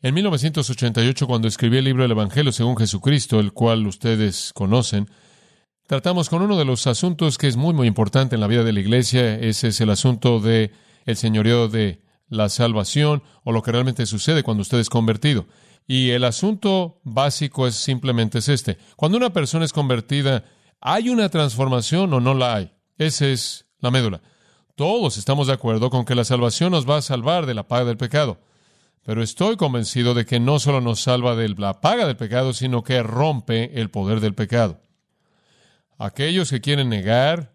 En 0.00 0.14
1988, 0.14 1.26
cuando 1.26 1.48
escribí 1.48 1.78
el 1.78 1.86
libro 1.86 2.04
del 2.04 2.12
Evangelio 2.12 2.52
según 2.52 2.76
Jesucristo, 2.76 3.40
el 3.40 3.52
cual 3.52 3.84
ustedes 3.84 4.52
conocen, 4.54 5.08
tratamos 5.86 6.28
con 6.28 6.42
uno 6.42 6.56
de 6.56 6.64
los 6.64 6.86
asuntos 6.86 7.38
que 7.38 7.48
es 7.48 7.56
muy, 7.56 7.72
muy 7.72 7.86
importante 7.86 8.34
en 8.34 8.40
la 8.40 8.46
vida 8.46 8.64
de 8.64 8.72
la 8.72 8.80
iglesia. 8.80 9.34
Ese 9.36 9.68
es 9.68 9.80
el 9.80 9.90
asunto 9.90 10.40
de 10.40 10.72
el 11.04 11.16
señorío 11.16 11.68
de 11.68 12.02
la 12.28 12.48
salvación 12.48 13.22
o 13.44 13.52
lo 13.52 13.62
que 13.62 13.72
realmente 13.72 14.06
sucede 14.06 14.42
cuando 14.42 14.62
usted 14.62 14.78
es 14.78 14.90
convertido. 14.90 15.46
Y 15.86 16.10
el 16.10 16.24
asunto 16.24 17.00
básico 17.04 17.66
es 17.66 17.76
simplemente 17.76 18.38
es 18.38 18.48
este. 18.48 18.76
Cuando 18.96 19.16
una 19.16 19.32
persona 19.32 19.64
es 19.64 19.72
convertida, 19.72 20.44
¿hay 20.80 21.08
una 21.08 21.28
transformación 21.28 22.12
o 22.12 22.20
no 22.20 22.34
la 22.34 22.56
hay? 22.56 22.72
Esa 22.98 23.26
es 23.28 23.66
la 23.78 23.92
médula. 23.92 24.20
Todos 24.74 25.16
estamos 25.16 25.46
de 25.46 25.52
acuerdo 25.52 25.90
con 25.90 26.04
que 26.04 26.16
la 26.16 26.24
salvación 26.24 26.72
nos 26.72 26.88
va 26.88 26.98
a 26.98 27.02
salvar 27.02 27.46
de 27.46 27.54
la 27.54 27.68
paga 27.68 27.84
del 27.84 27.96
pecado. 27.96 28.40
Pero 29.04 29.22
estoy 29.22 29.56
convencido 29.56 30.14
de 30.14 30.26
que 30.26 30.40
no 30.40 30.58
solo 30.58 30.80
nos 30.80 31.00
salva 31.00 31.36
de 31.36 31.48
la 31.50 31.80
paga 31.80 32.06
del 32.06 32.16
pecado, 32.16 32.52
sino 32.52 32.82
que 32.82 33.04
rompe 33.04 33.80
el 33.80 33.88
poder 33.88 34.18
del 34.18 34.34
pecado. 34.34 34.80
Aquellos 35.98 36.50
que 36.50 36.60
quieren 36.60 36.88
negar 36.88 37.54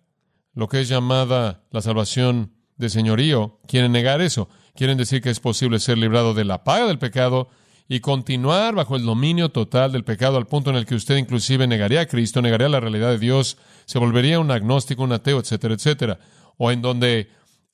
lo 0.54 0.68
que 0.68 0.82
es 0.82 0.90
llamada 0.90 1.64
la 1.72 1.82
salvación 1.82 2.54
de 2.78 2.90
señorío, 2.90 3.60
quieren 3.68 3.92
negar 3.92 4.22
eso. 4.22 4.50
Quieren 4.76 4.98
decir 4.98 5.22
que 5.22 5.30
es 5.30 5.40
posible 5.40 5.80
ser 5.80 5.98
librado 5.98 6.34
de 6.34 6.46
la 6.46 6.64
paga 6.64 6.88
del 6.88 7.00
pecado 7.00 7.50
y 7.88 8.00
continuar 8.00 8.74
bajo 8.74 8.96
el 8.96 9.06
dominio 9.06 9.50
total 9.50 9.92
del 9.92 10.04
pecado 10.04 10.38
al 10.38 10.48
punto 10.48 10.70
en 10.70 10.78
el 10.78 10.86
que 10.86 10.96
usted 10.96 11.18
inclusive 11.18 11.68
negaría 11.68 12.02
a 12.02 12.06
Cristo, 12.06 12.42
negaría 12.42 12.70
la 12.70 12.80
realidad 12.80 13.10
de 13.10 13.20
Dios, 13.20 13.58
se 13.86 14.00
volvería 14.00 14.40
un 14.40 14.50
agnóstico, 14.50 15.04
un 15.04 15.12
ateo, 15.12 15.40
etcétera, 15.40 15.74
etcétera. 15.74 16.20
O 16.58 16.72
en 16.72 16.82
donde, 16.82 17.30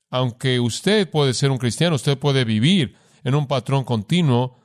aunque 0.10 0.60
usted 0.60 1.10
puede 1.10 1.34
ser 1.34 1.52
un 1.52 1.60
cristiano, 1.60 1.96
usted 1.96 2.18
puede 2.18 2.46
vivir 2.46 2.96
en 3.24 3.36
un 3.36 3.48
patrón 3.48 3.84
continuo 3.84 4.60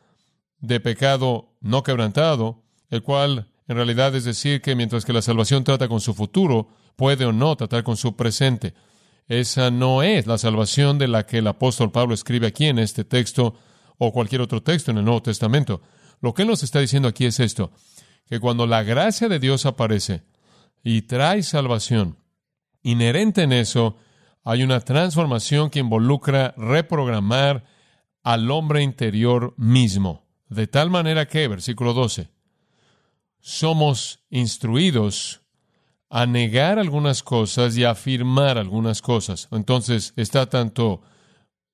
de 0.59 0.81
pecado 0.81 1.55
no 1.61 1.83
quebrantado, 1.83 2.63
el 2.89 3.03
cual 3.03 3.52
en 3.73 3.77
realidad 3.77 4.15
es 4.15 4.25
decir 4.25 4.61
que 4.61 4.77
mientras 4.77 5.05
que 5.05 5.13
la 5.13 5.23
salvación 5.23 5.65
trata 5.65 5.89
con 5.89 6.01
su 6.01 6.15
futuro, 6.15 6.69
puede 6.97 7.25
o 7.25 7.33
no 7.33 7.57
tratar 7.57 7.83
con 7.83 7.97
su 7.97 8.15
presente. 8.15 8.75
Esa 9.29 9.71
no 9.71 10.03
es 10.03 10.27
la 10.27 10.39
salvación 10.39 10.99
de 10.99 11.09
la 11.09 11.27
que 11.27 11.39
el 11.39 11.47
apóstol 11.47 11.91
Pablo 11.91 12.15
escribe 12.15 12.47
aquí 12.47 12.67
en 12.67 12.79
este 12.79 13.05
texto 13.05 13.55
o 13.99 14.13
cualquier 14.13 14.41
otro 14.43 14.63
texto 14.63 14.91
en 14.91 14.99
el 14.99 15.05
Nuevo 15.05 15.23
Testamento. 15.23 15.81
Lo 16.21 16.35
que 16.35 16.43
él 16.43 16.49
nos 16.49 16.63
está 16.63 16.81
diciendo 16.81 17.09
aquí 17.09 17.25
es 17.25 17.41
esto, 17.41 17.73
que 18.27 18.41
cuando 18.41 18.67
la 18.67 18.83
gracia 18.83 19.29
de 19.29 19.39
Dios 19.39 19.65
aparece 19.65 20.23
y 20.85 21.03
trae 21.03 21.43
salvación, 21.43 22.19
inherente 22.83 23.43
en 23.43 23.53
eso, 23.53 23.97
hay 24.45 24.63
una 24.63 24.81
transformación 24.81 25.71
que 25.71 25.81
involucra 25.81 26.55
reprogramar 26.57 27.65
al 28.23 28.51
hombre 28.51 28.83
interior 28.83 29.55
mismo. 29.57 30.27
De 30.49 30.67
tal 30.67 30.91
manera 30.91 31.27
que, 31.27 31.49
versículo 31.49 31.95
12, 31.95 32.29
somos 33.43 34.21
instruidos 34.31 35.43
a 36.09 36.27
negar 36.27 36.79
algunas 36.79 37.23
cosas 37.23 37.77
y 37.77 37.85
a 37.85 37.91
afirmar 37.91 38.57
algunas 38.57 39.03
cosas. 39.03 39.49
Entonces 39.51 40.15
está 40.17 40.47
tanto 40.47 41.03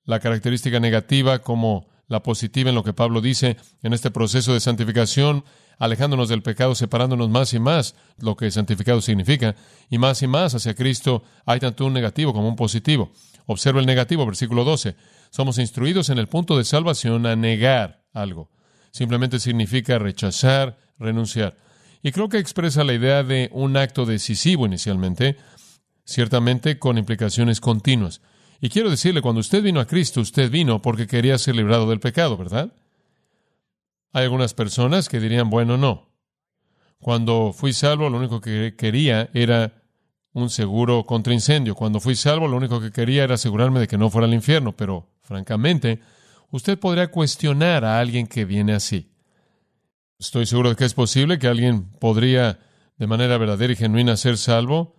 la 0.03 0.19
característica 0.19 0.79
negativa 0.79 1.39
como 1.39 1.87
la 2.07 2.23
positiva 2.23 2.69
en 2.69 2.75
lo 2.75 2.83
que 2.83 2.93
Pablo 2.93 3.21
dice 3.21 3.57
en 3.83 3.93
este 3.93 4.09
proceso 4.09 4.53
de 4.53 4.59
santificación, 4.59 5.45
alejándonos 5.77 6.27
del 6.27 6.41
pecado, 6.41 6.73
separándonos 6.73 7.29
más 7.29 7.53
y 7.53 7.59
más, 7.59 7.95
lo 8.17 8.35
que 8.35 8.49
santificado 8.49 8.99
significa, 8.99 9.55
y 9.89 9.99
más 9.99 10.23
y 10.23 10.27
más 10.27 10.55
hacia 10.55 10.73
Cristo 10.73 11.23
hay 11.45 11.59
tanto 11.59 11.85
un 11.85 11.93
negativo 11.93 12.33
como 12.33 12.49
un 12.49 12.55
positivo. 12.55 13.11
Observa 13.45 13.79
el 13.79 13.85
negativo, 13.85 14.25
versículo 14.25 14.63
12. 14.63 14.95
Somos 15.29 15.59
instruidos 15.59 16.09
en 16.09 16.17
el 16.17 16.27
punto 16.27 16.57
de 16.57 16.63
salvación 16.63 17.27
a 17.27 17.35
negar 17.35 18.03
algo. 18.11 18.49
Simplemente 18.91 19.39
significa 19.39 19.99
rechazar, 19.99 20.77
renunciar. 20.99 21.57
Y 22.01 22.11
creo 22.11 22.29
que 22.29 22.37
expresa 22.37 22.83
la 22.83 22.93
idea 22.93 23.23
de 23.23 23.49
un 23.51 23.75
acto 23.77 24.05
decisivo 24.05 24.65
inicialmente, 24.65 25.37
ciertamente 26.05 26.79
con 26.79 26.97
implicaciones 26.97 27.59
continuas. 27.59 28.21
Y 28.61 28.69
quiero 28.69 28.89
decirle, 28.89 29.21
cuando 29.21 29.41
usted 29.41 29.63
vino 29.63 29.79
a 29.79 29.87
Cristo, 29.87 30.21
usted 30.21 30.49
vino 30.51 30.81
porque 30.81 31.07
quería 31.07 31.37
ser 31.37 31.55
librado 31.55 31.89
del 31.89 31.99
pecado, 31.99 32.37
¿verdad? 32.37 32.73
Hay 34.11 34.23
algunas 34.23 34.53
personas 34.53 35.07
que 35.07 35.19
dirían, 35.19 35.49
bueno, 35.49 35.77
no. 35.77 36.09
Cuando 36.99 37.53
fui 37.53 37.73
salvo, 37.73 38.09
lo 38.09 38.17
único 38.17 38.41
que 38.41 38.75
quería 38.77 39.29
era 39.33 39.83
un 40.33 40.49
seguro 40.49 41.05
contra 41.05 41.33
incendio. 41.33 41.75
Cuando 41.75 41.99
fui 41.99 42.15
salvo, 42.15 42.47
lo 42.47 42.57
único 42.57 42.81
que 42.81 42.91
quería 42.91 43.23
era 43.23 43.35
asegurarme 43.35 43.79
de 43.79 43.87
que 43.87 43.97
no 43.97 44.09
fuera 44.09 44.27
al 44.27 44.33
infierno, 44.33 44.75
pero 44.75 45.07
francamente, 45.21 46.01
usted 46.51 46.77
podría 46.77 47.09
cuestionar 47.09 47.85
a 47.85 47.99
alguien 47.99 48.27
que 48.27 48.45
viene 48.45 48.73
así. 48.73 49.08
Estoy 50.19 50.45
seguro 50.45 50.71
de 50.71 50.75
que 50.75 50.83
es 50.83 50.93
posible 50.93 51.39
que 51.39 51.47
alguien 51.47 51.91
podría, 51.97 52.59
de 52.97 53.07
manera 53.07 53.37
verdadera 53.37 53.71
y 53.71 53.77
genuina, 53.77 54.17
ser 54.17 54.37
salvo, 54.37 54.97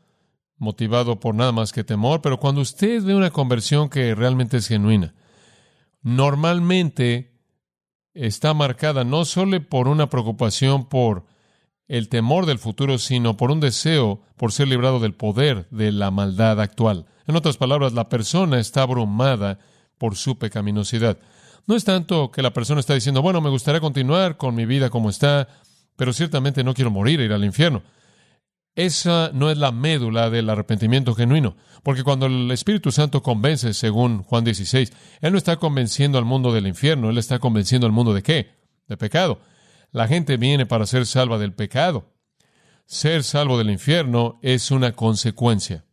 motivado 0.56 1.20
por 1.20 1.34
nada 1.34 1.52
más 1.52 1.72
que 1.72 1.84
temor, 1.84 2.22
pero 2.22 2.40
cuando 2.40 2.62
usted 2.62 3.02
ve 3.02 3.14
una 3.14 3.30
conversión 3.30 3.90
que 3.90 4.14
realmente 4.14 4.56
es 4.56 4.66
genuina, 4.66 5.14
normalmente 6.00 7.38
está 8.14 8.54
marcada 8.54 9.04
no 9.04 9.26
solo 9.26 9.62
por 9.68 9.88
una 9.88 10.08
preocupación 10.08 10.88
por 10.88 11.26
el 11.86 12.08
temor 12.08 12.46
del 12.46 12.58
futuro, 12.58 12.96
sino 12.96 13.36
por 13.36 13.50
un 13.50 13.60
deseo 13.60 14.22
por 14.38 14.52
ser 14.52 14.68
librado 14.68 15.00
del 15.00 15.12
poder 15.12 15.68
de 15.70 15.92
la 15.92 16.10
maldad 16.10 16.58
actual. 16.62 17.04
En 17.26 17.36
otras 17.36 17.58
palabras, 17.58 17.92
la 17.92 18.08
persona 18.08 18.58
está 18.58 18.84
abrumada 18.84 19.58
por 19.98 20.16
su 20.16 20.38
pecaminosidad. 20.38 21.18
No 21.66 21.76
es 21.76 21.84
tanto 21.84 22.30
que 22.30 22.42
la 22.42 22.52
persona 22.52 22.80
está 22.80 22.94
diciendo, 22.94 23.22
bueno, 23.22 23.40
me 23.40 23.50
gustaría 23.50 23.80
continuar 23.80 24.36
con 24.36 24.54
mi 24.54 24.66
vida 24.66 24.90
como 24.90 25.10
está, 25.10 25.48
pero 25.96 26.12
ciertamente 26.12 26.64
no 26.64 26.74
quiero 26.74 26.90
morir 26.90 27.20
e 27.20 27.24
ir 27.26 27.32
al 27.32 27.44
infierno. 27.44 27.82
Esa 28.76 29.30
no 29.34 29.50
es 29.50 29.58
la 29.58 29.72
médula 29.72 30.30
del 30.30 30.48
arrepentimiento 30.48 31.14
genuino, 31.14 31.56
porque 31.82 32.04
cuando 32.04 32.26
el 32.26 32.50
Espíritu 32.50 32.92
Santo 32.92 33.22
convence, 33.22 33.74
según 33.74 34.22
Juan 34.22 34.44
16, 34.44 34.92
Él 35.20 35.32
no 35.32 35.38
está 35.38 35.56
convenciendo 35.56 36.18
al 36.18 36.24
mundo 36.24 36.52
del 36.52 36.66
infierno, 36.66 37.10
Él 37.10 37.18
está 37.18 37.40
convenciendo 37.40 37.86
al 37.86 37.92
mundo 37.92 38.14
de 38.14 38.22
qué? 38.22 38.54
De 38.86 38.96
pecado. 38.96 39.40
La 39.92 40.06
gente 40.06 40.36
viene 40.36 40.66
para 40.66 40.86
ser 40.86 41.04
salva 41.04 41.38
del 41.38 41.52
pecado. 41.52 42.14
Ser 42.86 43.24
salvo 43.24 43.58
del 43.58 43.70
infierno 43.70 44.38
es 44.42 44.70
una 44.70 44.92
consecuencia. 44.92 45.84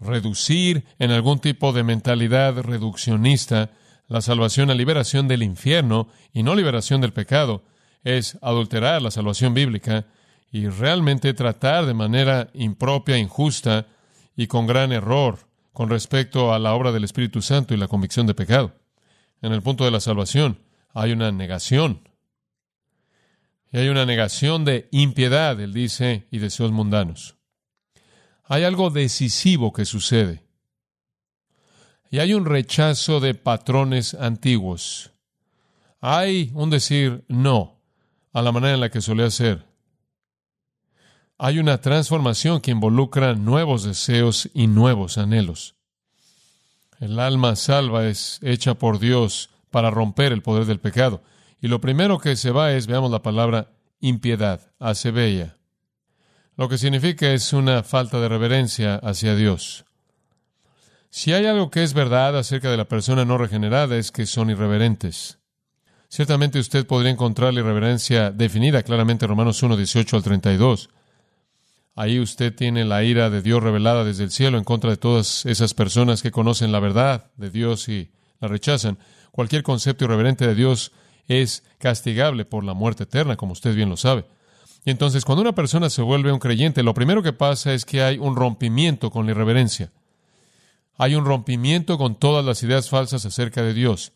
Reducir 0.00 0.84
en 1.00 1.10
algún 1.10 1.40
tipo 1.40 1.72
de 1.72 1.82
mentalidad 1.82 2.56
reduccionista 2.62 3.70
la 4.08 4.22
salvación 4.22 4.70
a 4.70 4.74
liberación 4.74 5.28
del 5.28 5.42
infierno 5.42 6.08
y 6.32 6.42
no 6.42 6.54
liberación 6.54 7.00
del 7.00 7.12
pecado 7.12 7.62
es 8.04 8.38
adulterar 8.40 9.02
la 9.02 9.10
salvación 9.10 9.52
bíblica 9.54 10.06
y 10.50 10.66
realmente 10.68 11.34
tratar 11.34 11.84
de 11.84 11.94
manera 11.94 12.48
impropia, 12.54 13.18
injusta 13.18 13.86
y 14.34 14.46
con 14.46 14.66
gran 14.66 14.92
error 14.92 15.46
con 15.72 15.90
respecto 15.90 16.52
a 16.52 16.58
la 16.58 16.74
obra 16.74 16.90
del 16.90 17.04
Espíritu 17.04 17.42
Santo 17.42 17.74
y 17.74 17.76
la 17.76 17.86
convicción 17.86 18.26
de 18.26 18.34
pecado. 18.34 18.74
En 19.42 19.52
el 19.52 19.62
punto 19.62 19.84
de 19.84 19.90
la 19.90 20.00
salvación 20.00 20.58
hay 20.94 21.12
una 21.12 21.30
negación. 21.30 22.08
Y 23.70 23.78
hay 23.78 23.88
una 23.88 24.06
negación 24.06 24.64
de 24.64 24.88
impiedad, 24.90 25.60
él 25.60 25.74
dice, 25.74 26.26
y 26.30 26.38
deseos 26.38 26.72
mundanos. 26.72 27.36
Hay 28.44 28.64
algo 28.64 28.88
decisivo 28.88 29.74
que 29.74 29.84
sucede. 29.84 30.47
Y 32.10 32.20
hay 32.20 32.34
un 32.34 32.46
rechazo 32.46 33.20
de 33.20 33.34
patrones 33.34 34.14
antiguos. 34.14 35.10
Hay 36.00 36.50
un 36.54 36.70
decir 36.70 37.24
no 37.28 37.80
a 38.32 38.42
la 38.42 38.52
manera 38.52 38.74
en 38.74 38.80
la 38.80 38.90
que 38.90 39.00
solía 39.00 39.30
ser. 39.30 39.66
Hay 41.38 41.58
una 41.58 41.80
transformación 41.80 42.60
que 42.60 42.70
involucra 42.70 43.34
nuevos 43.34 43.84
deseos 43.84 44.48
y 44.54 44.66
nuevos 44.66 45.18
anhelos. 45.18 45.76
El 46.98 47.18
alma 47.20 47.54
salva 47.54 48.06
es 48.06 48.40
hecha 48.42 48.74
por 48.74 48.98
Dios 48.98 49.50
para 49.70 49.90
romper 49.90 50.32
el 50.32 50.42
poder 50.42 50.64
del 50.64 50.80
pecado. 50.80 51.22
Y 51.60 51.68
lo 51.68 51.80
primero 51.80 52.18
que 52.18 52.36
se 52.36 52.50
va 52.50 52.72
es, 52.72 52.86
veamos 52.86 53.10
la 53.10 53.22
palabra, 53.22 53.70
impiedad, 54.00 54.72
bella. 55.12 55.56
Lo 56.56 56.68
que 56.68 56.78
significa 56.78 57.32
es 57.32 57.52
una 57.52 57.82
falta 57.84 58.18
de 58.20 58.28
reverencia 58.28 58.96
hacia 58.96 59.36
Dios. 59.36 59.84
Si 61.10 61.32
hay 61.32 61.46
algo 61.46 61.70
que 61.70 61.82
es 61.82 61.94
verdad 61.94 62.36
acerca 62.36 62.70
de 62.70 62.76
la 62.76 62.86
persona 62.86 63.24
no 63.24 63.38
regenerada 63.38 63.96
es 63.96 64.12
que 64.12 64.26
son 64.26 64.50
irreverentes. 64.50 65.38
Ciertamente 66.08 66.58
usted 66.58 66.86
podría 66.86 67.10
encontrar 67.10 67.52
la 67.54 67.60
irreverencia 67.60 68.30
definida 68.30 68.82
claramente 68.82 69.24
en 69.24 69.30
Romanos 69.30 69.62
1, 69.62 69.76
18 69.76 70.16
al 70.16 70.22
32. 70.22 70.90
Ahí 71.94 72.20
usted 72.20 72.54
tiene 72.54 72.84
la 72.84 73.02
ira 73.02 73.30
de 73.30 73.42
Dios 73.42 73.62
revelada 73.62 74.04
desde 74.04 74.24
el 74.24 74.30
cielo 74.30 74.58
en 74.58 74.64
contra 74.64 74.90
de 74.90 74.96
todas 74.96 75.44
esas 75.46 75.74
personas 75.74 76.22
que 76.22 76.30
conocen 76.30 76.72
la 76.72 76.80
verdad 76.80 77.30
de 77.36 77.50
Dios 77.50 77.88
y 77.88 78.10
la 78.40 78.48
rechazan. 78.48 78.98
Cualquier 79.32 79.62
concepto 79.62 80.04
irreverente 80.04 80.46
de 80.46 80.54
Dios 80.54 80.92
es 81.26 81.64
castigable 81.78 82.44
por 82.44 82.64
la 82.64 82.74
muerte 82.74 83.02
eterna, 83.04 83.36
como 83.36 83.52
usted 83.52 83.74
bien 83.74 83.90
lo 83.90 83.96
sabe. 83.96 84.24
Y 84.84 84.90
entonces, 84.90 85.24
cuando 85.24 85.42
una 85.42 85.54
persona 85.54 85.90
se 85.90 86.02
vuelve 86.02 86.32
un 86.32 86.38
creyente, 86.38 86.82
lo 86.82 86.94
primero 86.94 87.22
que 87.22 87.32
pasa 87.32 87.74
es 87.74 87.84
que 87.84 88.02
hay 88.02 88.18
un 88.18 88.36
rompimiento 88.36 89.10
con 89.10 89.26
la 89.26 89.32
irreverencia. 89.32 89.90
Hay 90.98 91.14
un 91.14 91.24
rompimiento 91.24 91.96
con 91.96 92.16
todas 92.16 92.44
las 92.44 92.62
ideas 92.64 92.90
falsas 92.90 93.24
acerca 93.24 93.62
de 93.62 93.72
Dios. 93.72 94.12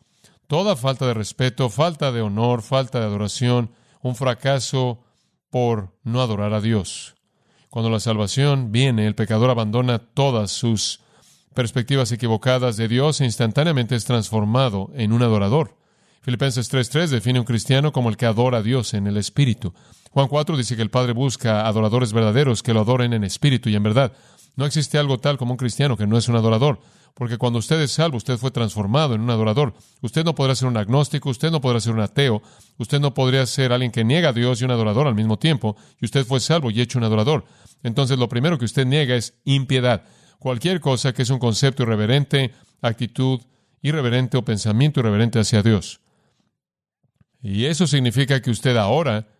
Toda 0.48 0.74
falta 0.74 1.06
de 1.06 1.14
respeto, 1.14 1.70
falta 1.70 2.10
de 2.10 2.20
honor, 2.20 2.60
falta 2.60 2.98
de 2.98 3.06
adoración, 3.06 3.70
un 4.02 4.16
fracaso 4.16 5.04
por 5.48 5.96
no 6.02 6.20
adorar 6.20 6.52
a 6.52 6.60
Dios. 6.60 7.14
Cuando 7.70 7.88
la 7.88 8.00
salvación 8.00 8.72
viene, 8.72 9.06
el 9.06 9.14
pecador 9.14 9.48
abandona 9.48 10.00
todas 10.00 10.50
sus 10.50 11.00
perspectivas 11.54 12.10
equivocadas 12.10 12.76
de 12.76 12.88
Dios 12.88 13.20
e 13.20 13.26
instantáneamente 13.26 13.94
es 13.94 14.04
transformado 14.04 14.90
en 14.94 15.12
un 15.12 15.22
adorador. 15.22 15.76
Filipenses 16.22 16.72
3.3 16.72 17.08
define 17.08 17.38
un 17.38 17.46
cristiano 17.46 17.92
como 17.92 18.08
el 18.08 18.16
que 18.16 18.26
adora 18.26 18.58
a 18.58 18.62
Dios 18.62 18.92
en 18.94 19.06
el 19.06 19.16
Espíritu. 19.16 19.72
Juan 20.12 20.28
4 20.28 20.58
dice 20.58 20.76
que 20.76 20.82
el 20.82 20.90
Padre 20.90 21.14
busca 21.14 21.66
adoradores 21.66 22.12
verdaderos 22.12 22.62
que 22.62 22.74
lo 22.74 22.80
adoren 22.80 23.14
en 23.14 23.24
espíritu 23.24 23.70
y 23.70 23.76
en 23.76 23.82
verdad. 23.82 24.12
No 24.56 24.66
existe 24.66 24.98
algo 24.98 25.18
tal 25.18 25.38
como 25.38 25.52
un 25.52 25.56
cristiano 25.56 25.96
que 25.96 26.06
no 26.06 26.18
es 26.18 26.28
un 26.28 26.36
adorador, 26.36 26.80
porque 27.14 27.38
cuando 27.38 27.58
usted 27.58 27.80
es 27.80 27.92
salvo, 27.92 28.18
usted 28.18 28.36
fue 28.36 28.50
transformado 28.50 29.14
en 29.14 29.22
un 29.22 29.30
adorador. 29.30 29.72
Usted 30.02 30.22
no 30.22 30.34
podrá 30.34 30.54
ser 30.54 30.68
un 30.68 30.76
agnóstico, 30.76 31.30
usted 31.30 31.50
no 31.50 31.62
podrá 31.62 31.80
ser 31.80 31.94
un 31.94 32.00
ateo, 32.00 32.42
usted 32.76 33.00
no 33.00 33.14
podría 33.14 33.46
ser 33.46 33.72
alguien 33.72 33.90
que 33.90 34.04
niega 34.04 34.28
a 34.28 34.32
Dios 34.34 34.60
y 34.60 34.66
un 34.66 34.72
adorador 34.72 35.06
al 35.06 35.14
mismo 35.14 35.38
tiempo, 35.38 35.76
y 35.98 36.04
usted 36.04 36.26
fue 36.26 36.40
salvo 36.40 36.70
y 36.70 36.82
hecho 36.82 36.98
un 36.98 37.04
adorador. 37.04 37.46
Entonces 37.82 38.18
lo 38.18 38.28
primero 38.28 38.58
que 38.58 38.66
usted 38.66 38.84
niega 38.84 39.16
es 39.16 39.40
impiedad. 39.44 40.04
Cualquier 40.38 40.80
cosa 40.80 41.14
que 41.14 41.22
es 41.22 41.30
un 41.30 41.38
concepto 41.38 41.84
irreverente, 41.84 42.52
actitud 42.82 43.40
irreverente 43.80 44.36
o 44.36 44.44
pensamiento 44.44 45.00
irreverente 45.00 45.38
hacia 45.38 45.62
Dios. 45.62 46.00
Y 47.40 47.64
eso 47.64 47.86
significa 47.86 48.42
que 48.42 48.50
usted 48.50 48.76
ahora 48.76 49.31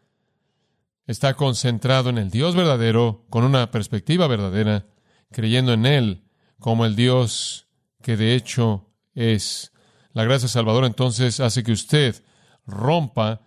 está 1.06 1.34
concentrado 1.34 2.10
en 2.10 2.18
el 2.18 2.30
Dios 2.30 2.54
verdadero, 2.54 3.24
con 3.30 3.44
una 3.44 3.70
perspectiva 3.70 4.26
verdadera, 4.26 4.86
creyendo 5.30 5.72
en 5.72 5.86
Él 5.86 6.24
como 6.58 6.86
el 6.86 6.94
Dios 6.94 7.66
que 8.02 8.16
de 8.16 8.34
hecho 8.34 8.90
es. 9.14 9.72
La 10.12 10.24
gracia 10.24 10.48
salvadora 10.48 10.86
entonces 10.86 11.40
hace 11.40 11.62
que 11.62 11.72
usted 11.72 12.22
rompa 12.66 13.40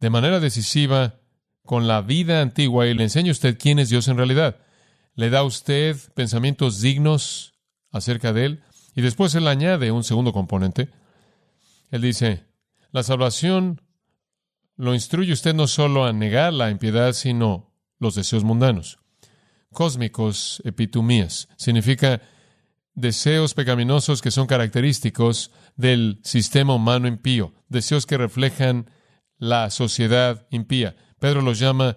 de 0.00 0.10
manera 0.10 0.38
decisiva 0.38 1.20
con 1.64 1.88
la 1.88 2.02
vida 2.02 2.42
antigua 2.42 2.86
y 2.86 2.94
le 2.94 3.04
enseña 3.04 3.30
a 3.30 3.32
usted 3.32 3.58
quién 3.58 3.78
es 3.78 3.88
Dios 3.88 4.06
en 4.08 4.16
realidad. 4.16 4.58
Le 5.14 5.30
da 5.30 5.40
a 5.40 5.44
usted 5.44 5.96
pensamientos 6.14 6.80
dignos 6.80 7.54
acerca 7.90 8.32
de 8.32 8.44
Él 8.44 8.62
y 8.94 9.02
después 9.02 9.34
Él 9.34 9.48
añade 9.48 9.90
un 9.90 10.04
segundo 10.04 10.32
componente. 10.32 10.90
Él 11.90 12.02
dice, 12.02 12.44
la 12.92 13.02
salvación 13.02 13.80
lo 14.76 14.94
instruye 14.94 15.32
usted 15.32 15.54
no 15.54 15.66
solo 15.66 16.04
a 16.04 16.12
negar 16.12 16.52
la 16.52 16.70
impiedad, 16.70 17.12
sino 17.12 17.72
los 17.98 18.14
deseos 18.14 18.44
mundanos. 18.44 18.98
Cósmicos, 19.72 20.62
epitumías, 20.64 21.48
significa 21.56 22.22
deseos 22.94 23.54
pecaminosos 23.54 24.22
que 24.22 24.30
son 24.30 24.46
característicos 24.46 25.50
del 25.76 26.20
sistema 26.22 26.74
humano 26.74 27.08
impío, 27.08 27.54
deseos 27.68 28.06
que 28.06 28.18
reflejan 28.18 28.90
la 29.36 29.70
sociedad 29.70 30.46
impía. 30.50 30.96
Pedro 31.18 31.42
los 31.42 31.58
llama 31.58 31.96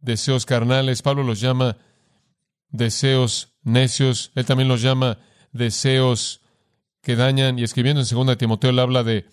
deseos 0.00 0.46
carnales, 0.46 1.02
Pablo 1.02 1.22
los 1.22 1.40
llama 1.40 1.78
deseos 2.68 3.54
necios, 3.62 4.32
él 4.34 4.44
también 4.44 4.68
los 4.68 4.82
llama 4.82 5.18
deseos 5.52 6.40
que 7.02 7.16
dañan, 7.16 7.58
y 7.58 7.62
escribiendo 7.62 8.02
en 8.02 8.26
2 8.26 8.36
Timoteo 8.36 8.70
él 8.70 8.78
habla 8.78 9.04
de 9.04 9.26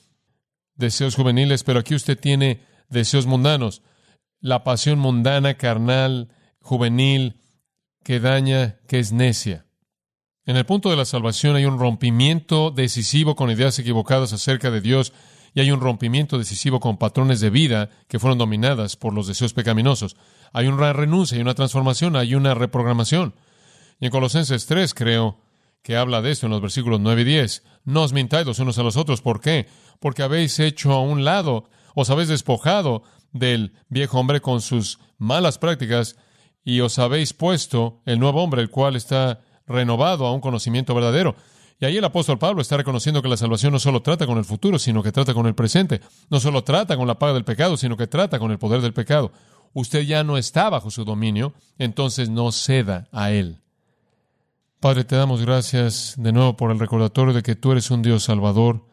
deseos 0.75 1.15
juveniles, 1.15 1.63
pero 1.63 1.79
aquí 1.79 1.95
usted 1.95 2.19
tiene 2.19 2.61
deseos 2.89 3.25
mundanos, 3.25 3.81
la 4.39 4.63
pasión 4.63 4.99
mundana, 4.99 5.55
carnal, 5.55 6.29
juvenil, 6.59 7.41
que 8.03 8.19
daña, 8.19 8.79
que 8.87 8.99
es 8.99 9.11
necia. 9.11 9.65
En 10.45 10.57
el 10.57 10.65
punto 10.65 10.89
de 10.89 10.97
la 10.97 11.05
salvación 11.05 11.55
hay 11.55 11.65
un 11.65 11.79
rompimiento 11.79 12.69
decisivo 12.69 13.35
con 13.35 13.49
ideas 13.49 13.79
equivocadas 13.79 14.33
acerca 14.33 14.71
de 14.71 14.81
Dios 14.81 15.13
y 15.53 15.61
hay 15.61 15.71
un 15.71 15.79
rompimiento 15.79 16.37
decisivo 16.37 16.79
con 16.79 16.97
patrones 16.97 17.39
de 17.39 17.49
vida 17.49 17.89
que 18.07 18.19
fueron 18.19 18.37
dominadas 18.37 18.97
por 18.97 19.13
los 19.13 19.27
deseos 19.27 19.53
pecaminosos. 19.53 20.17
Hay 20.51 20.67
una 20.67 20.91
renuncia, 20.91 21.37
hay 21.37 21.41
una 21.41 21.53
transformación, 21.53 22.15
hay 22.15 22.35
una 22.35 22.53
reprogramación. 22.55 23.35
Y 23.99 24.05
en 24.05 24.11
Colosenses 24.11 24.65
3 24.65 24.93
creo 24.93 25.37
que 25.83 25.97
habla 25.97 26.21
de 26.21 26.31
esto 26.31 26.47
en 26.47 26.51
los 26.51 26.61
versículos 26.61 26.99
9 26.99 27.21
y 27.21 27.25
10. 27.25 27.63
No 27.83 28.03
os 28.03 28.13
mintáis 28.13 28.47
los 28.47 28.59
unos 28.59 28.79
a 28.79 28.83
los 28.83 28.97
otros. 28.97 29.21
¿Por 29.21 29.41
qué? 29.41 29.67
Porque 29.99 30.23
habéis 30.23 30.59
hecho 30.59 30.93
a 30.93 31.01
un 31.01 31.23
lado, 31.23 31.69
os 31.93 32.09
habéis 32.09 32.29
despojado 32.29 33.03
del 33.33 33.73
viejo 33.89 34.19
hombre 34.19 34.41
con 34.41 34.61
sus 34.61 34.99
malas 35.17 35.57
prácticas 35.57 36.15
y 36.63 36.79
os 36.79 36.97
habéis 36.99 37.33
puesto 37.33 38.01
el 38.05 38.19
nuevo 38.19 38.41
hombre, 38.41 38.61
el 38.61 38.69
cual 38.69 38.95
está 38.95 39.41
renovado 39.67 40.25
a 40.25 40.33
un 40.33 40.41
conocimiento 40.41 40.95
verdadero. 40.95 41.35
Y 41.79 41.85
ahí 41.85 41.97
el 41.97 42.05
apóstol 42.05 42.39
Pablo 42.39 42.61
está 42.61 42.77
reconociendo 42.77 43.21
que 43.21 43.27
la 43.27 43.35
salvación 43.35 43.73
no 43.73 43.79
solo 43.79 44.01
trata 44.01 44.25
con 44.25 44.37
el 44.37 44.45
futuro, 44.45 44.79
sino 44.79 45.03
que 45.03 45.11
trata 45.11 45.33
con 45.33 45.47
el 45.47 45.55
presente. 45.55 45.99
No 46.29 46.39
solo 46.39 46.63
trata 46.63 46.95
con 46.95 47.07
la 47.07 47.19
paga 47.19 47.33
del 47.33 47.43
pecado, 47.43 47.75
sino 47.75 47.97
que 47.97 48.07
trata 48.07 48.39
con 48.39 48.51
el 48.51 48.59
poder 48.59 48.79
del 48.79 48.93
pecado. 48.93 49.33
Usted 49.73 50.03
ya 50.03 50.23
no 50.23 50.37
está 50.37 50.69
bajo 50.69 50.91
su 50.91 51.03
dominio, 51.03 51.53
entonces 51.77 52.29
no 52.29 52.51
ceda 52.53 53.09
a 53.11 53.31
él. 53.31 53.62
Padre, 54.83 55.05
te 55.05 55.15
damos 55.15 55.39
gracias 55.39 56.15
de 56.17 56.33
nuevo 56.33 56.57
por 56.57 56.69
el 56.69 56.77
recordatorio 56.77 57.33
de 57.33 57.41
que 57.41 57.55
tú 57.55 57.71
eres 57.71 57.89
un 57.89 58.01
Dios 58.01 58.23
salvador. 58.23 58.85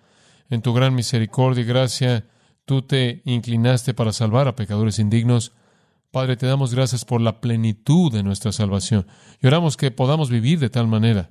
En 0.48 0.62
tu 0.62 0.72
gran 0.72 0.94
misericordia 0.94 1.62
y 1.62 1.66
gracia, 1.66 2.28
tú 2.64 2.82
te 2.82 3.22
inclinaste 3.24 3.92
para 3.92 4.12
salvar 4.12 4.46
a 4.46 4.54
pecadores 4.54 5.00
indignos. 5.00 5.50
Padre, 6.12 6.36
te 6.36 6.46
damos 6.46 6.72
gracias 6.76 7.04
por 7.04 7.20
la 7.20 7.40
plenitud 7.40 8.12
de 8.12 8.22
nuestra 8.22 8.52
salvación. 8.52 9.08
Y 9.42 9.48
oramos 9.48 9.76
que 9.76 9.90
podamos 9.90 10.30
vivir 10.30 10.60
de 10.60 10.70
tal 10.70 10.86
manera 10.86 11.30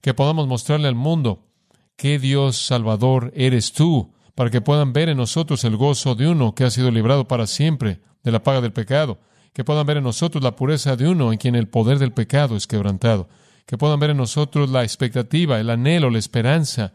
que 0.00 0.14
podamos 0.14 0.46
mostrarle 0.46 0.86
al 0.86 0.94
mundo 0.94 1.48
qué 1.96 2.20
Dios 2.20 2.56
Salvador 2.56 3.32
eres 3.34 3.72
tú, 3.72 4.12
para 4.36 4.50
que 4.50 4.60
puedan 4.60 4.92
ver 4.92 5.08
en 5.08 5.16
nosotros 5.16 5.64
el 5.64 5.76
gozo 5.76 6.14
de 6.14 6.28
uno 6.28 6.54
que 6.54 6.62
ha 6.62 6.70
sido 6.70 6.92
librado 6.92 7.26
para 7.26 7.48
siempre 7.48 8.00
de 8.22 8.30
la 8.30 8.44
paga 8.44 8.60
del 8.60 8.72
pecado, 8.72 9.18
que 9.52 9.64
puedan 9.64 9.86
ver 9.86 9.96
en 9.96 10.04
nosotros 10.04 10.44
la 10.44 10.54
pureza 10.54 10.94
de 10.94 11.08
uno 11.08 11.32
en 11.32 11.38
quien 11.38 11.56
el 11.56 11.66
poder 11.66 11.98
del 11.98 12.12
pecado 12.12 12.54
es 12.54 12.68
quebrantado, 12.68 13.28
que 13.68 13.76
puedan 13.76 14.00
ver 14.00 14.10
en 14.10 14.16
nosotros 14.16 14.70
la 14.70 14.82
expectativa, 14.82 15.60
el 15.60 15.68
anhelo, 15.68 16.08
la 16.08 16.18
esperanza, 16.18 16.94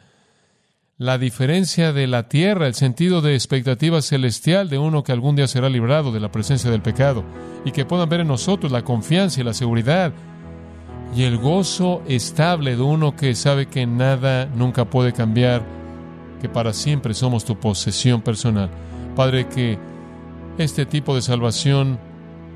la 0.97 1.19
diferencia 1.19 1.93
de 1.93 2.07
la 2.07 2.27
tierra, 2.27 2.65
el 2.65 2.73
sentido 2.73 3.21
de 3.21 3.35
expectativa 3.35 4.01
celestial 4.01 4.69
de 4.69 4.79
uno 4.79 5.03
que 5.03 5.11
algún 5.11 5.35
día 5.35 5.45
será 5.45 5.69
librado 5.69 6.11
de 6.11 6.19
la 6.19 6.31
presencia 6.31 6.71
del 6.71 6.81
pecado, 6.81 7.23
y 7.63 7.73
que 7.73 7.85
puedan 7.85 8.09
ver 8.09 8.21
en 8.21 8.27
nosotros 8.27 8.71
la 8.71 8.83
confianza 8.83 9.39
y 9.39 9.43
la 9.43 9.53
seguridad 9.53 10.13
y 11.15 11.25
el 11.25 11.37
gozo 11.37 12.01
estable 12.07 12.75
de 12.75 12.81
uno 12.81 13.15
que 13.15 13.35
sabe 13.35 13.67
que 13.67 13.85
nada 13.85 14.47
nunca 14.47 14.85
puede 14.85 15.13
cambiar, 15.13 15.63
que 16.41 16.49
para 16.49 16.73
siempre 16.73 17.13
somos 17.13 17.45
tu 17.45 17.55
posesión 17.55 18.23
personal. 18.23 18.71
Padre, 19.15 19.47
que 19.47 19.77
este 20.57 20.87
tipo 20.87 21.13
de 21.13 21.21
salvación 21.21 21.99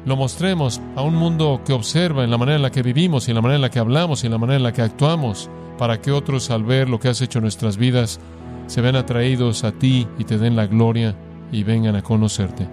lo 0.06 0.16
mostremos 0.16 0.82
a 0.96 1.02
un 1.02 1.16
mundo 1.16 1.62
que 1.66 1.74
observa 1.74 2.24
en 2.24 2.32
la 2.32 2.38
manera 2.38 2.56
en 2.56 2.62
la 2.62 2.72
que 2.72 2.84
vivimos 2.84 3.28
y 3.28 3.32
en 3.32 3.36
la 3.36 3.42
manera 3.42 3.56
en 3.58 3.62
la 3.62 3.70
que 3.70 3.80
hablamos 3.80 4.24
y 4.24 4.28
en 4.28 4.32
la 4.32 4.38
manera 4.38 4.58
en 4.58 4.64
la 4.64 4.74
que 4.74 4.82
actuamos, 4.82 5.50
para 5.78 6.02
que 6.02 6.12
otros 6.12 6.50
al 6.50 6.64
ver 6.64 6.90
lo 6.90 7.00
que 7.00 7.10
has 7.10 7.22
hecho 7.22 7.40
en 7.40 7.44
nuestras 7.44 7.78
vidas 7.78 8.20
se 8.68 8.82
vean 8.82 8.96
atraídos 8.96 9.64
a 9.64 9.72
ti 9.72 10.08
y 10.18 10.24
te 10.24 10.38
den 10.38 10.56
la 10.56 10.68
gloria 10.68 11.16
y 11.52 11.64
vengan 11.64 11.96
a 11.96 12.04
conocerte. 12.04 12.68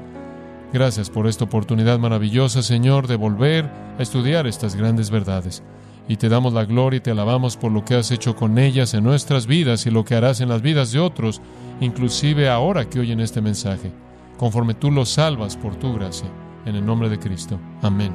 Gracias 0.72 1.08
por 1.08 1.28
esta 1.28 1.44
oportunidad 1.44 1.98
maravillosa, 2.00 2.62
Señor, 2.62 3.06
de 3.06 3.16
volver 3.16 3.70
a 3.98 4.02
estudiar 4.02 4.46
estas 4.46 4.74
grandes 4.74 5.10
verdades. 5.10 5.62
Y 6.08 6.16
te 6.16 6.28
damos 6.28 6.52
la 6.52 6.64
gloria 6.64 6.98
y 6.98 7.00
te 7.00 7.12
alabamos 7.12 7.56
por 7.56 7.72
lo 7.72 7.84
que 7.84 7.94
has 7.94 8.10
hecho 8.10 8.34
con 8.34 8.58
ellas 8.58 8.92
en 8.92 9.04
nuestras 9.04 9.46
vidas 9.46 9.86
y 9.86 9.90
lo 9.90 10.04
que 10.04 10.16
harás 10.16 10.40
en 10.40 10.48
las 10.48 10.62
vidas 10.62 10.90
de 10.92 10.98
otros, 10.98 11.40
inclusive 11.80 12.48
ahora 12.48 12.90
que 12.90 12.98
oyen 12.98 13.20
este 13.20 13.40
mensaje, 13.40 13.92
conforme 14.36 14.74
tú 14.74 14.90
los 14.90 15.10
salvas 15.10 15.56
por 15.56 15.76
tu 15.76 15.94
gracia. 15.94 16.28
En 16.66 16.76
el 16.76 16.84
nombre 16.84 17.08
de 17.08 17.18
Cristo. 17.18 17.60
Amén. 17.82 18.14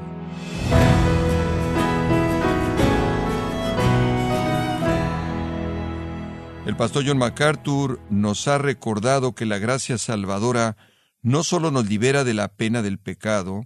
El 6.65 6.75
pastor 6.75 7.03
John 7.05 7.17
MacArthur 7.17 7.99
nos 8.09 8.47
ha 8.47 8.57
recordado 8.57 9.33
que 9.33 9.45
la 9.45 9.57
gracia 9.57 9.97
salvadora 9.97 10.77
no 11.21 11.43
solo 11.43 11.71
nos 11.71 11.87
libera 11.89 12.23
de 12.23 12.33
la 12.33 12.49
pena 12.55 12.81
del 12.81 12.99
pecado, 12.99 13.65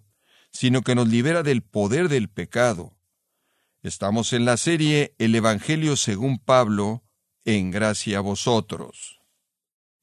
sino 0.52 0.82
que 0.82 0.96
nos 0.96 1.08
libera 1.08 1.44
del 1.44 1.64
poder 1.64 2.08
del 2.08 2.30
pecado. 2.30 2.98
Estamos 3.82 4.32
en 4.32 4.46
la 4.46 4.56
serie 4.56 5.16
El 5.18 5.36
Evangelio 5.36 5.98
según 5.98 6.40
Pablo, 6.40 7.04
en 7.44 7.72
gracia 7.72 8.20
a 8.20 8.22
vosotros. 8.22 9.20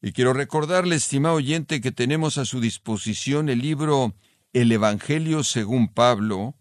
Y 0.02 0.12
quiero 0.12 0.32
recordarle, 0.32 0.96
estimado 0.96 1.36
oyente, 1.36 1.80
que 1.80 1.92
tenemos 1.92 2.36
a 2.36 2.44
su 2.44 2.60
disposición 2.60 3.48
el 3.48 3.60
libro 3.60 4.14
El 4.52 4.72
Evangelio 4.72 5.44
según 5.44 5.86
Pablo, 5.86 6.56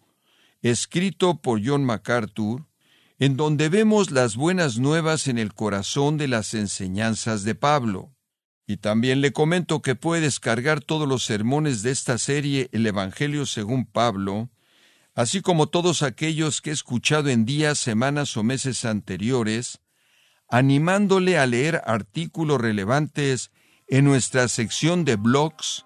escrito 0.62 1.42
por 1.42 1.60
John 1.66 1.84
MacArthur, 1.84 2.68
en 3.18 3.36
donde 3.36 3.68
vemos 3.68 4.12
las 4.12 4.36
buenas 4.36 4.78
nuevas 4.78 5.28
en 5.28 5.40
el 5.40 5.56
corazón 5.56 6.18
de 6.18 6.28
las 6.28 6.54
enseñanzas 6.54 7.44
de 7.44 7.56
Pablo. 7.56 8.14
Y 8.68 8.78
también 8.78 9.22
le 9.22 9.34
comento 9.34 9.82
que 9.82 9.96
puede 9.96 10.22
descargar 10.22 10.82
todos 10.82 11.08
los 11.08 11.26
sermones 11.26 11.82
de 11.82 11.90
esta 11.90 12.20
serie 12.20 12.70
El 12.72 12.86
Evangelio 12.86 13.48
según 13.48 13.88
Pablo, 13.88 14.52
así 15.16 15.42
como 15.42 15.66
todos 15.66 16.04
aquellos 16.04 16.62
que 16.62 16.70
he 16.70 16.74
escuchado 16.74 17.30
en 17.30 17.44
días, 17.44 17.80
semanas 17.80 18.38
o 18.38 18.44
meses 18.44 18.86
anteriores, 18.86 19.80
animándole 20.48 21.40
a 21.40 21.48
leer 21.48 21.82
artículos 21.86 22.62
relevantes 22.62 23.50
en 23.88 24.06
nuestra 24.06 24.48
sección 24.48 25.06
de 25.06 25.16
blogs 25.16 25.86